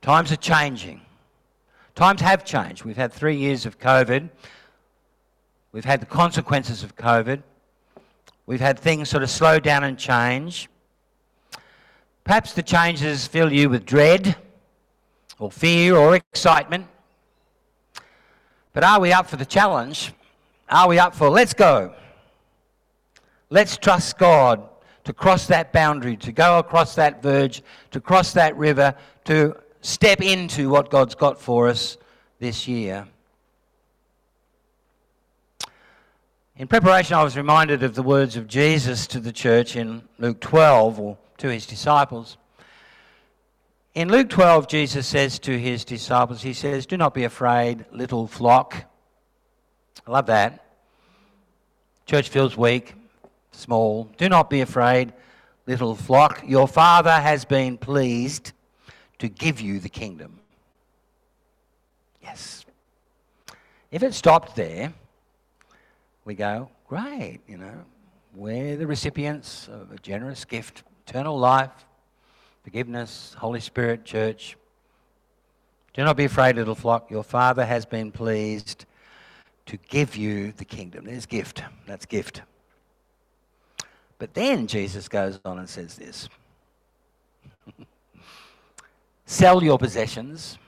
Times 0.00 0.32
are 0.32 0.36
changing. 0.36 1.00
Times 1.94 2.20
have 2.20 2.44
changed. 2.44 2.84
We've 2.84 2.96
had 2.96 3.12
three 3.12 3.36
years 3.36 3.64
of 3.64 3.78
COVID. 3.78 4.28
We've 5.72 5.84
had 5.84 6.00
the 6.00 6.06
consequences 6.06 6.82
of 6.82 6.96
COVID. 6.96 7.42
We've 8.46 8.60
had 8.60 8.78
things 8.78 9.08
sort 9.08 9.22
of 9.22 9.30
slow 9.30 9.60
down 9.60 9.84
and 9.84 9.98
change. 9.98 10.68
Perhaps 12.24 12.54
the 12.54 12.62
changes 12.62 13.26
fill 13.26 13.52
you 13.52 13.68
with 13.68 13.84
dread 13.84 14.36
or 15.38 15.50
fear 15.50 15.96
or 15.96 16.16
excitement. 16.16 16.86
But 18.78 18.84
are 18.84 19.00
we 19.00 19.12
up 19.12 19.26
for 19.26 19.34
the 19.34 19.44
challenge? 19.44 20.12
Are 20.68 20.86
we 20.86 21.00
up 21.00 21.12
for 21.12 21.28
let's 21.28 21.52
go? 21.52 21.92
Let's 23.50 23.76
trust 23.76 24.16
God 24.18 24.68
to 25.02 25.12
cross 25.12 25.48
that 25.48 25.72
boundary, 25.72 26.16
to 26.18 26.30
go 26.30 26.60
across 26.60 26.94
that 26.94 27.20
verge, 27.20 27.64
to 27.90 28.00
cross 28.00 28.34
that 28.34 28.56
river, 28.56 28.94
to 29.24 29.56
step 29.80 30.22
into 30.22 30.70
what 30.70 30.90
God's 30.90 31.16
got 31.16 31.40
for 31.40 31.66
us 31.66 31.98
this 32.38 32.68
year. 32.68 33.08
In 36.56 36.68
preparation, 36.68 37.16
I 37.16 37.24
was 37.24 37.36
reminded 37.36 37.82
of 37.82 37.96
the 37.96 38.04
words 38.04 38.36
of 38.36 38.46
Jesus 38.46 39.08
to 39.08 39.18
the 39.18 39.32
church 39.32 39.74
in 39.74 40.02
Luke 40.20 40.38
12, 40.38 41.00
or 41.00 41.18
to 41.38 41.48
his 41.48 41.66
disciples. 41.66 42.36
In 43.94 44.10
Luke 44.10 44.28
12, 44.28 44.68
Jesus 44.68 45.06
says 45.06 45.38
to 45.40 45.58
his 45.58 45.84
disciples, 45.84 46.42
He 46.42 46.52
says, 46.52 46.86
Do 46.86 46.96
not 46.96 47.14
be 47.14 47.24
afraid, 47.24 47.84
little 47.90 48.26
flock. 48.26 48.84
I 50.06 50.10
love 50.10 50.26
that. 50.26 50.64
Church 52.06 52.28
feels 52.28 52.56
weak, 52.56 52.94
small. 53.52 54.10
Do 54.16 54.28
not 54.28 54.48
be 54.50 54.60
afraid, 54.60 55.12
little 55.66 55.94
flock. 55.94 56.42
Your 56.46 56.68
Father 56.68 57.12
has 57.12 57.44
been 57.44 57.76
pleased 57.76 58.52
to 59.18 59.28
give 59.28 59.60
you 59.60 59.80
the 59.80 59.88
kingdom. 59.88 60.38
Yes. 62.22 62.64
If 63.90 64.02
it 64.02 64.14
stopped 64.14 64.54
there, 64.54 64.92
we 66.24 66.34
go, 66.34 66.70
great, 66.86 67.40
you 67.48 67.56
know, 67.56 67.84
we're 68.34 68.76
the 68.76 68.86
recipients 68.86 69.66
of 69.68 69.90
a 69.90 69.98
generous 69.98 70.44
gift, 70.44 70.82
eternal 71.06 71.38
life, 71.38 71.70
forgiveness, 72.68 73.34
Holy 73.38 73.60
Spirit, 73.60 74.04
church. 74.04 74.54
Do 75.94 76.04
not 76.04 76.18
be 76.18 76.26
afraid, 76.26 76.56
little 76.56 76.74
flock. 76.74 77.10
Your 77.10 77.22
Father 77.22 77.64
has 77.64 77.86
been 77.86 78.12
pleased 78.12 78.84
to 79.64 79.78
give 79.88 80.16
you 80.16 80.52
the 80.52 80.66
kingdom. 80.66 81.06
There's 81.06 81.24
gift. 81.24 81.62
That's 81.86 82.04
gift. 82.04 82.42
But 84.18 84.34
then 84.34 84.66
Jesus 84.66 85.08
goes 85.08 85.40
on 85.46 85.58
and 85.58 85.66
says 85.66 85.94
this 85.96 86.28
Sell 89.24 89.64
your 89.64 89.78
possessions, 89.78 90.58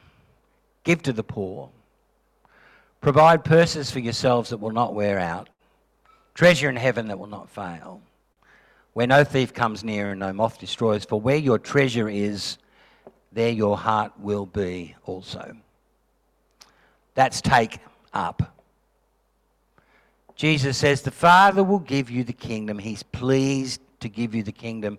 give 0.84 1.02
to 1.02 1.12
the 1.12 1.22
poor, 1.22 1.68
provide 3.02 3.44
purses 3.44 3.90
for 3.90 3.98
yourselves 3.98 4.48
that 4.48 4.56
will 4.56 4.70
not 4.70 4.94
wear 4.94 5.18
out, 5.18 5.50
treasure 6.32 6.70
in 6.70 6.76
heaven 6.76 7.08
that 7.08 7.18
will 7.18 7.26
not 7.26 7.50
fail, 7.50 8.00
where 9.00 9.06
no 9.06 9.24
thief 9.24 9.54
comes 9.54 9.82
near 9.82 10.10
and 10.10 10.20
no 10.20 10.30
moth 10.30 10.58
destroys. 10.58 11.06
For 11.06 11.18
where 11.18 11.38
your 11.38 11.58
treasure 11.58 12.06
is, 12.06 12.58
there 13.32 13.48
your 13.48 13.78
heart 13.78 14.12
will 14.20 14.44
be 14.44 14.94
also. 15.06 15.56
That's 17.14 17.40
take 17.40 17.78
up. 18.12 18.58
Jesus 20.36 20.76
says, 20.76 21.00
The 21.00 21.10
Father 21.10 21.64
will 21.64 21.78
give 21.78 22.10
you 22.10 22.24
the 22.24 22.34
kingdom. 22.34 22.78
He's 22.78 23.02
pleased 23.02 23.80
to 24.00 24.10
give 24.10 24.34
you 24.34 24.42
the 24.42 24.52
kingdom. 24.52 24.98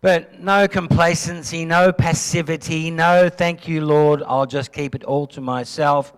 But 0.00 0.38
no 0.38 0.68
complacency, 0.68 1.64
no 1.64 1.92
passivity, 1.92 2.92
no 2.92 3.28
thank 3.28 3.66
you, 3.66 3.84
Lord, 3.84 4.22
I'll 4.24 4.46
just 4.46 4.72
keep 4.72 4.94
it 4.94 5.02
all 5.02 5.26
to 5.26 5.40
myself. 5.40 6.12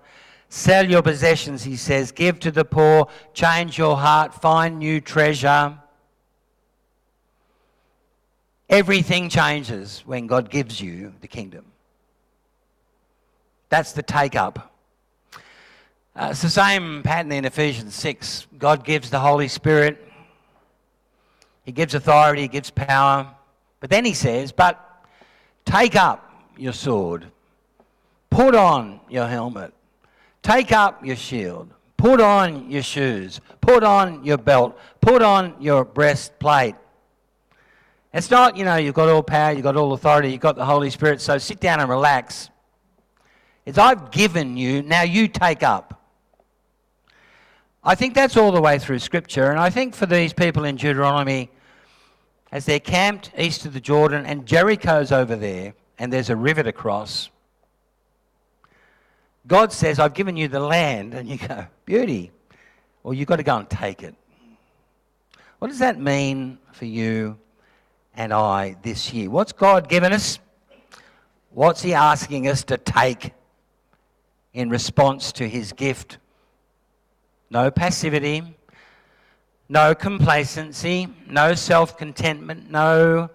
Sell 0.51 0.87
your 0.87 1.01
possessions, 1.01 1.65
he 1.65 1.77
says, 1.77 2.13
give 2.13 2.39
to 2.41 2.51
the 2.51 2.67
poor, 2.67 3.09
change 3.33 3.79
your 3.79 3.97
heart, 3.97 4.35
find 4.35 4.79
new 4.79 5.01
treasure. 5.01 5.79
Everything 8.73 9.29
changes 9.29 10.03
when 10.07 10.27
God 10.27 10.49
gives 10.49 10.81
you 10.81 11.13
the 11.21 11.29
kingdom. 11.29 11.67
That's 13.69 13.93
the 13.93 14.03
take 14.03 14.35
up. 14.35 14.73
Uh, 16.17 16.29
it's 16.31 16.41
the 16.41 16.49
same 16.49 17.03
pattern 17.03 17.33
in 17.33 17.45
Ephesians 17.45 17.95
6. 17.95 18.47
God 18.59 18.83
gives 18.83 19.11
the 19.11 19.19
Holy 19.19 19.49
Spirit, 19.49 20.03
He 21.67 21.73
gives 21.73 21.95
authority, 21.95 22.43
He 22.43 22.49
gives 22.49 22.71
power. 22.71 23.35
But 23.81 23.91
then 23.91 24.07
He 24.07 24.15
says, 24.15 24.53
But 24.53 24.81
take 25.67 25.95
up 25.95 26.33
your 26.57 26.73
sword, 26.73 27.27
put 28.31 28.55
on 28.55 29.01
your 29.11 29.27
helmet, 29.27 29.75
take 30.43 30.73
up 30.73 31.05
your 31.05 31.17
shield, 31.17 31.69
put 31.99 32.23
on 32.23 32.71
your 32.71 32.83
shoes, 32.83 33.43
put 33.61 33.85
on 33.85 34.25
your 34.25 34.39
belt, 34.39 34.79
put 35.03 35.21
on 35.21 35.57
your 35.61 35.85
breastplate. 35.85 36.77
It's 38.13 38.31
not, 38.31 38.57
you 38.57 38.65
know, 38.65 38.77
you've 38.77 38.95
got 38.95 39.09
all 39.09 39.23
power, 39.23 39.53
you've 39.53 39.63
got 39.63 39.77
all 39.77 39.95
authority, 39.95 40.31
you've 40.31 40.41
got 40.41 40.57
the 40.57 40.65
Holy 40.65 40.91
Spirit, 40.91 41.21
so 41.21 41.39
sit 41.39 41.61
down 41.61 41.81
and 41.81 41.89
relax. 41.89 42.51
It's 43.65 43.79
I've 43.79 44.11
given 44.11 44.57
you, 44.57 44.83
now 44.83 45.03
you 45.03 45.29
take 45.29 45.63
up. 45.63 46.01
I 47.83 47.95
think 47.95 48.15
that's 48.15 48.37
all 48.37 48.53
the 48.53 48.61
way 48.61 48.79
through 48.79 48.99
Scripture. 48.99 49.51
And 49.51 49.59
I 49.59 49.71
think 49.71 49.95
for 49.95 50.07
these 50.07 50.33
people 50.33 50.65
in 50.65 50.77
Deuteronomy, 50.77 51.51
as 52.53 52.67
they're 52.67 52.81
camped 52.81 53.31
east 53.39 53.65
of 53.65 53.73
the 53.73 53.81
Jordan 53.81 54.27
and 54.27 54.47
Jericho's 54.47 55.11
over 55.11 55.35
there, 55.35 55.75
and 55.99 56.13
there's 56.13 56.31
a 56.31 56.37
river 56.37 56.63
to 56.63 56.73
cross, 56.73 57.31
God 59.47 59.73
says, 59.73 59.99
I've 59.99 60.15
given 60.15 60.37
you 60.37 60.49
the 60.49 60.61
land. 60.61 61.15
And 61.15 61.29
you 61.29 61.39
go, 61.39 61.67
beauty. 61.85 62.31
Well, 63.03 63.15
you've 63.15 63.27
got 63.27 63.37
to 63.37 63.43
go 63.43 63.57
and 63.57 63.69
take 63.69 64.03
it. 64.03 64.15
What 65.59 65.69
does 65.69 65.81
that 65.81 65.99
mean 65.99 66.59
for 66.73 66.85
you 66.85 67.39
and 68.15 68.33
I 68.33 68.77
this 68.83 69.13
year? 69.13 69.31
What's 69.31 69.53
God 69.53 69.89
given 69.89 70.13
us? 70.13 70.39
What's 71.51 71.83
He 71.83 71.95
asking 71.95 72.49
us 72.49 72.65
to 72.65 72.77
take 72.77 73.33
in 74.53 74.71
response 74.71 75.33
to 75.33 75.49
His 75.49 75.73
gift 75.73 76.19
no 77.51 77.71
passivity, 77.71 78.43
no 79.69 79.95
complacency, 79.95 81.07
no 81.29 81.55
self 81.55 81.99
contentment, 81.99 82.71
no 82.71 83.29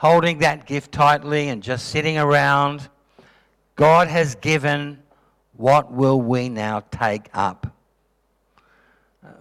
holding 0.00 0.38
that 0.38 0.66
gift 0.66 0.90
tightly 0.90 1.50
and 1.50 1.62
just 1.62 1.88
sitting 1.88 2.16
around. 2.16 2.88
God 3.76 4.08
has 4.08 4.34
given. 4.34 5.02
What 5.56 5.92
will 5.92 6.18
we 6.18 6.48
now 6.48 6.80
take 6.90 7.28
up? 7.34 7.66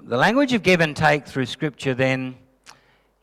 The 0.02 0.18
language 0.18 0.52
of 0.52 0.64
give 0.64 0.82
and 0.82 0.94
take 0.94 1.26
through 1.26 1.46
Scripture 1.46 1.94
then 1.94 2.36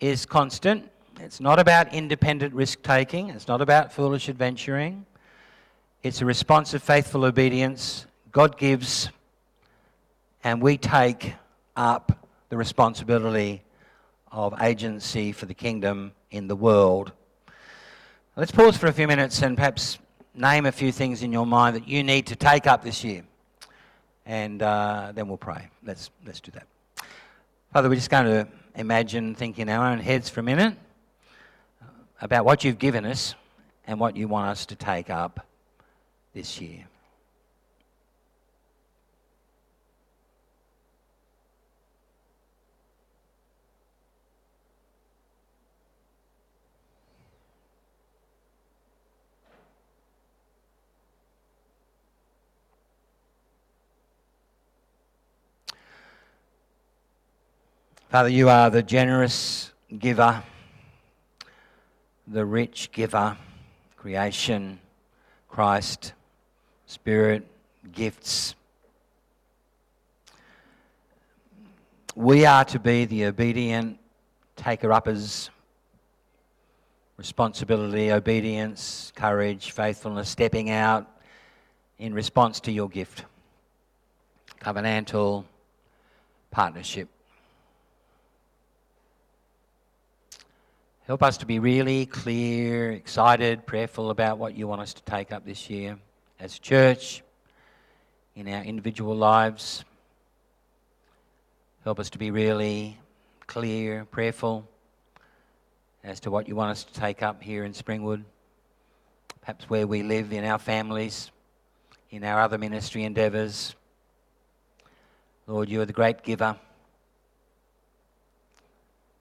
is 0.01 0.25
constant. 0.25 0.91
It's 1.19 1.41
not 1.41 1.59
about 1.59 1.95
independent 1.95 2.53
risk 2.53 2.83
taking, 2.83 3.31
it's 3.31 3.49
not 3.49 3.63
about 3.63 3.91
foolish 3.91 4.29
adventuring. 4.29 5.07
It's 6.03 6.21
a 6.21 6.27
response 6.27 6.75
of 6.75 6.83
faithful 6.83 7.25
obedience. 7.25 8.07
God 8.33 8.59
gives, 8.59 9.09
and 10.45 10.61
we 10.61 10.77
take 10.77 11.33
up 11.75 12.27
the 12.51 12.57
responsibility 12.57 13.63
of 14.31 14.61
agency 14.61 15.33
for 15.33 15.47
the 15.47 15.55
kingdom 15.55 16.13
in 16.31 16.49
the 16.49 16.55
world. 16.55 17.13
Let's 18.37 18.53
pause 18.53 18.77
for 18.77 18.87
a 18.87 18.93
few 18.93 19.09
minutes 19.09 19.41
and 19.41 19.57
perhaps 19.57 19.99
name 20.35 20.67
a 20.67 20.73
few 20.73 20.93
things 20.93 21.23
in 21.23 21.33
your 21.33 21.47
mind 21.47 21.77
that 21.77 21.89
you 21.89 22.05
need 22.05 22.27
to 22.27 22.37
take 22.37 22.67
up 22.67 22.85
this 22.85 23.03
year. 23.03 23.25
And 24.27 24.63
uh, 24.63 25.13
then 25.15 25.29
we'll 25.29 25.39
pray. 25.39 25.71
Let's, 25.83 26.11
let's 26.27 26.41
do 26.41 26.53
that. 26.53 26.67
Father, 27.73 27.89
we're 27.89 27.95
just 27.95 28.11
going 28.11 28.27
to 28.27 28.47
imagine, 28.75 29.35
think 29.35 29.59
in 29.59 29.71
our 29.71 29.91
own 29.91 29.99
heads 29.99 30.29
for 30.29 30.41
a 30.41 30.43
minute 30.43 30.77
about 32.21 32.45
what 32.45 32.65
you've 32.65 32.79
given 32.79 33.05
us 33.05 33.35
and 33.87 34.01
what 34.01 34.17
you 34.17 34.29
want 34.29 34.51
us 34.51 34.67
to 34.67 34.77
take 34.77 35.11
up 35.11 35.47
this 36.35 36.61
year. 36.61 36.87
Father, 58.09 58.31
you 58.31 58.49
are 58.49 58.71
the 58.71 58.83
generous 58.83 59.73
giver, 59.99 60.43
the 62.27 62.45
rich 62.45 62.91
giver, 62.93 63.37
creation, 63.97 64.81
Christ, 65.49 66.13
Spirit, 66.87 67.47
gifts. 67.93 68.55
We 72.15 72.47
are 72.47 72.65
to 72.67 72.79
be 72.79 73.05
the 73.05 73.27
obedient 73.27 73.99
taker 74.57 74.93
uppers, 74.93 75.51
responsibility, 77.17 78.11
obedience, 78.13 79.13
courage, 79.15 79.73
faithfulness, 79.73 80.29
stepping 80.29 80.71
out 80.71 81.07
in 81.99 82.15
response 82.15 82.61
to 82.61 82.73
your 82.73 82.89
gift, 82.89 83.25
covenantal 84.61 85.45
partnership. 86.51 87.09
Help 91.07 91.23
us 91.23 91.37
to 91.39 91.47
be 91.47 91.61
really 91.61 92.05
clear, 92.05 92.91
excited, 92.91 93.65
prayerful 93.65 94.11
about 94.11 94.39
what 94.39 94.57
you 94.57 94.67
want 94.67 94.81
us 94.81 94.93
to 94.93 95.03
take 95.05 95.31
up 95.31 95.47
this 95.47 95.71
year 95.71 95.97
as 96.41 96.57
a 96.57 96.61
church, 96.61 97.23
in 98.35 98.49
our 98.49 98.65
individual 98.65 99.15
lives. 99.15 99.85
Help 101.85 102.01
us 102.01 102.11
to 102.11 102.19
be 102.19 102.33
really 102.33 102.99
clear, 103.47 104.05
prayerful 104.07 104.69
as 106.03 106.19
to 106.19 106.33
what 106.33 106.49
you 106.49 106.57
want 106.57 106.73
us 106.73 106.83
to 106.83 106.93
take 106.93 107.23
up 107.23 107.41
here 107.41 107.63
in 107.63 107.73
Springwood, 107.73 108.25
perhaps 109.43 109.71
where 109.71 109.87
we 109.87 110.03
live 110.03 110.33
in 110.33 110.45
our 110.45 110.59
families, 110.59 111.31
in 112.11 112.25
our 112.25 112.41
other 112.41 112.59
ministry 112.59 113.05
endeavours. 113.05 113.77
Lord, 115.47 115.69
you 115.69 115.81
are 115.83 115.87
the 115.87 115.93
great 115.93 116.25
giver. 116.25 116.57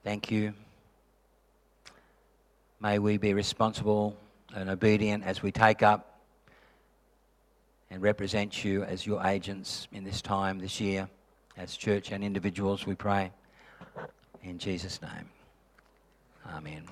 Thank 0.04 0.32
you. 0.32 0.56
May 2.86 3.00
we 3.00 3.18
be 3.18 3.34
responsible 3.34 4.16
and 4.56 4.70
obedient 4.70 5.24
as 5.24 5.42
we 5.42 5.52
take 5.52 5.82
up 5.82 6.20
and 7.90 8.00
represent 8.00 8.64
you 8.64 8.84
as 8.84 9.08
your 9.08 9.26
agents 9.26 9.88
in 9.92 10.04
this 10.04 10.22
time, 10.22 10.60
this 10.60 10.80
year, 10.80 11.10
as 11.58 11.76
church 11.76 12.12
and 12.12 12.24
individuals, 12.24 12.86
we 12.86 12.94
pray. 12.94 13.32
In 14.44 14.60
Jesus' 14.60 15.02
name. 15.02 15.32
Amen. 16.48 16.84